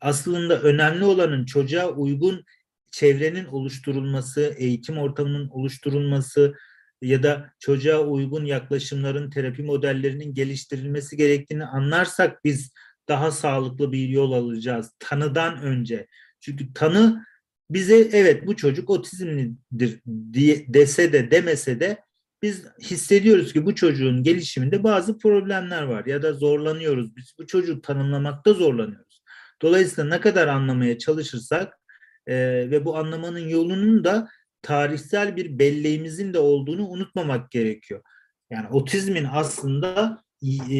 [0.01, 2.45] aslında önemli olanın çocuğa uygun
[2.91, 6.53] çevrenin oluşturulması, eğitim ortamının oluşturulması
[7.01, 12.71] ya da çocuğa uygun yaklaşımların, terapi modellerinin geliştirilmesi gerektiğini anlarsak biz
[13.09, 16.07] daha sağlıklı bir yol alacağız tanıdan önce.
[16.39, 17.25] Çünkü tanı
[17.69, 20.01] bize evet bu çocuk otizmlidir
[20.33, 22.07] diye dese de demese de
[22.41, 27.15] biz hissediyoruz ki bu çocuğun gelişiminde bazı problemler var ya da zorlanıyoruz.
[27.15, 29.23] Biz bu çocuğu tanımlamakta zorlanıyoruz.
[29.61, 31.79] Dolayısıyla ne kadar anlamaya çalışırsak
[32.27, 32.35] e,
[32.71, 34.29] ve bu anlamanın yolunun da
[34.61, 38.01] tarihsel bir belleğimizin de olduğunu unutmamak gerekiyor.
[38.49, 40.23] Yani otizmin aslında
[40.71, 40.77] e,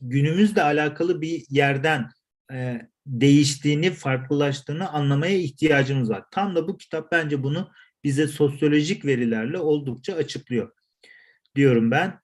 [0.00, 2.08] günümüzle alakalı bir yerden
[2.52, 6.24] e, değiştiğini, farklılaştığını anlamaya ihtiyacımız var.
[6.30, 7.70] Tam da bu kitap bence bunu
[8.04, 10.72] bize sosyolojik verilerle oldukça açıklıyor
[11.54, 12.20] diyorum ben.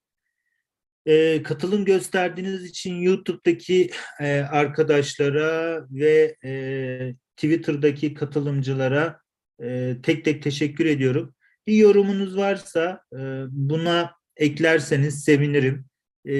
[1.06, 9.20] E, katılım gösterdiğiniz için YouTube'daki e, arkadaşlara ve e, Twitter'daki katılımcılara
[9.62, 11.34] e, tek tek teşekkür ediyorum.
[11.66, 13.18] Bir yorumunuz varsa e,
[13.50, 15.86] buna eklerseniz sevinirim.
[16.28, 16.34] E,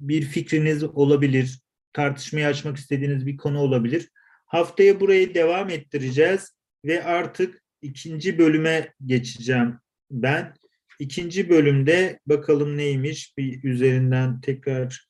[0.00, 1.60] bir fikriniz olabilir,
[1.92, 4.08] tartışmayı açmak istediğiniz bir konu olabilir.
[4.46, 6.54] Haftaya burayı devam ettireceğiz
[6.84, 9.78] ve artık ikinci bölüme geçeceğim
[10.10, 10.54] ben.
[10.98, 15.08] İkinci bölümde bakalım neymiş bir üzerinden tekrar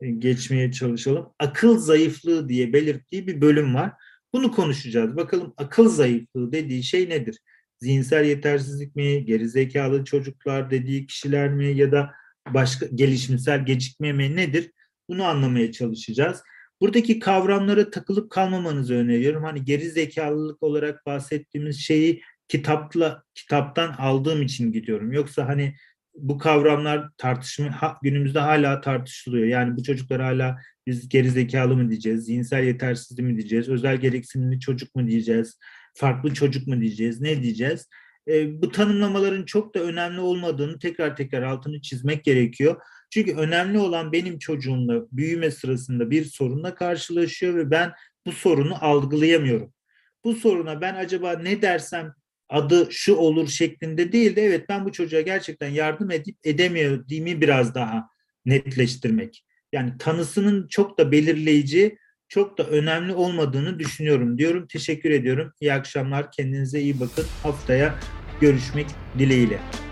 [0.00, 1.28] e, geçmeye çalışalım.
[1.38, 3.92] Akıl zayıflığı diye belirttiği bir bölüm var.
[4.32, 5.16] Bunu konuşacağız.
[5.16, 7.38] Bakalım akıl zayıflığı dediği şey nedir?
[7.78, 12.10] Zihinsel yetersizlik mi, gerizekalı çocuklar dediği kişiler mi ya da
[12.54, 14.70] başka gelişimsel gecikme nedir?
[15.08, 16.42] Bunu anlamaya çalışacağız.
[16.80, 19.42] Buradaki kavramlara takılıp kalmamanızı öneriyorum.
[19.42, 25.12] Hani geri zekalılık olarak bahsettiğimiz şeyi kitapla kitaptan aldığım için gidiyorum.
[25.12, 25.74] Yoksa hani
[26.14, 29.46] bu kavramlar tartışma günümüzde hala tartışılıyor.
[29.46, 34.60] Yani bu çocuklar hala biz geri zekalı mı diyeceğiz, zihinsel yetersizlik mi diyeceğiz, özel gereksinimli
[34.60, 35.58] çocuk mu diyeceğiz,
[35.94, 37.88] farklı çocuk mu diyeceğiz, ne diyeceğiz?
[38.28, 42.82] E, bu tanımlamaların çok da önemli olmadığını tekrar tekrar altını çizmek gerekiyor.
[43.10, 47.92] Çünkü önemli olan benim çocuğumla büyüme sırasında bir sorunla karşılaşıyor ve ben
[48.26, 49.72] bu sorunu algılayamıyorum.
[50.24, 52.14] Bu soruna ben acaba ne dersem
[52.48, 57.74] adı şu olur şeklinde değil de evet ben bu çocuğa gerçekten yardım edip edemediğimi biraz
[57.74, 58.08] daha
[58.44, 59.44] netleştirmek.
[59.72, 61.98] Yani tanısının çok da belirleyici,
[62.28, 64.66] çok da önemli olmadığını düşünüyorum diyorum.
[64.66, 65.52] Teşekkür ediyorum.
[65.60, 66.32] İyi akşamlar.
[66.32, 67.24] Kendinize iyi bakın.
[67.42, 67.94] Haftaya
[68.40, 68.86] görüşmek
[69.18, 69.85] dileğiyle.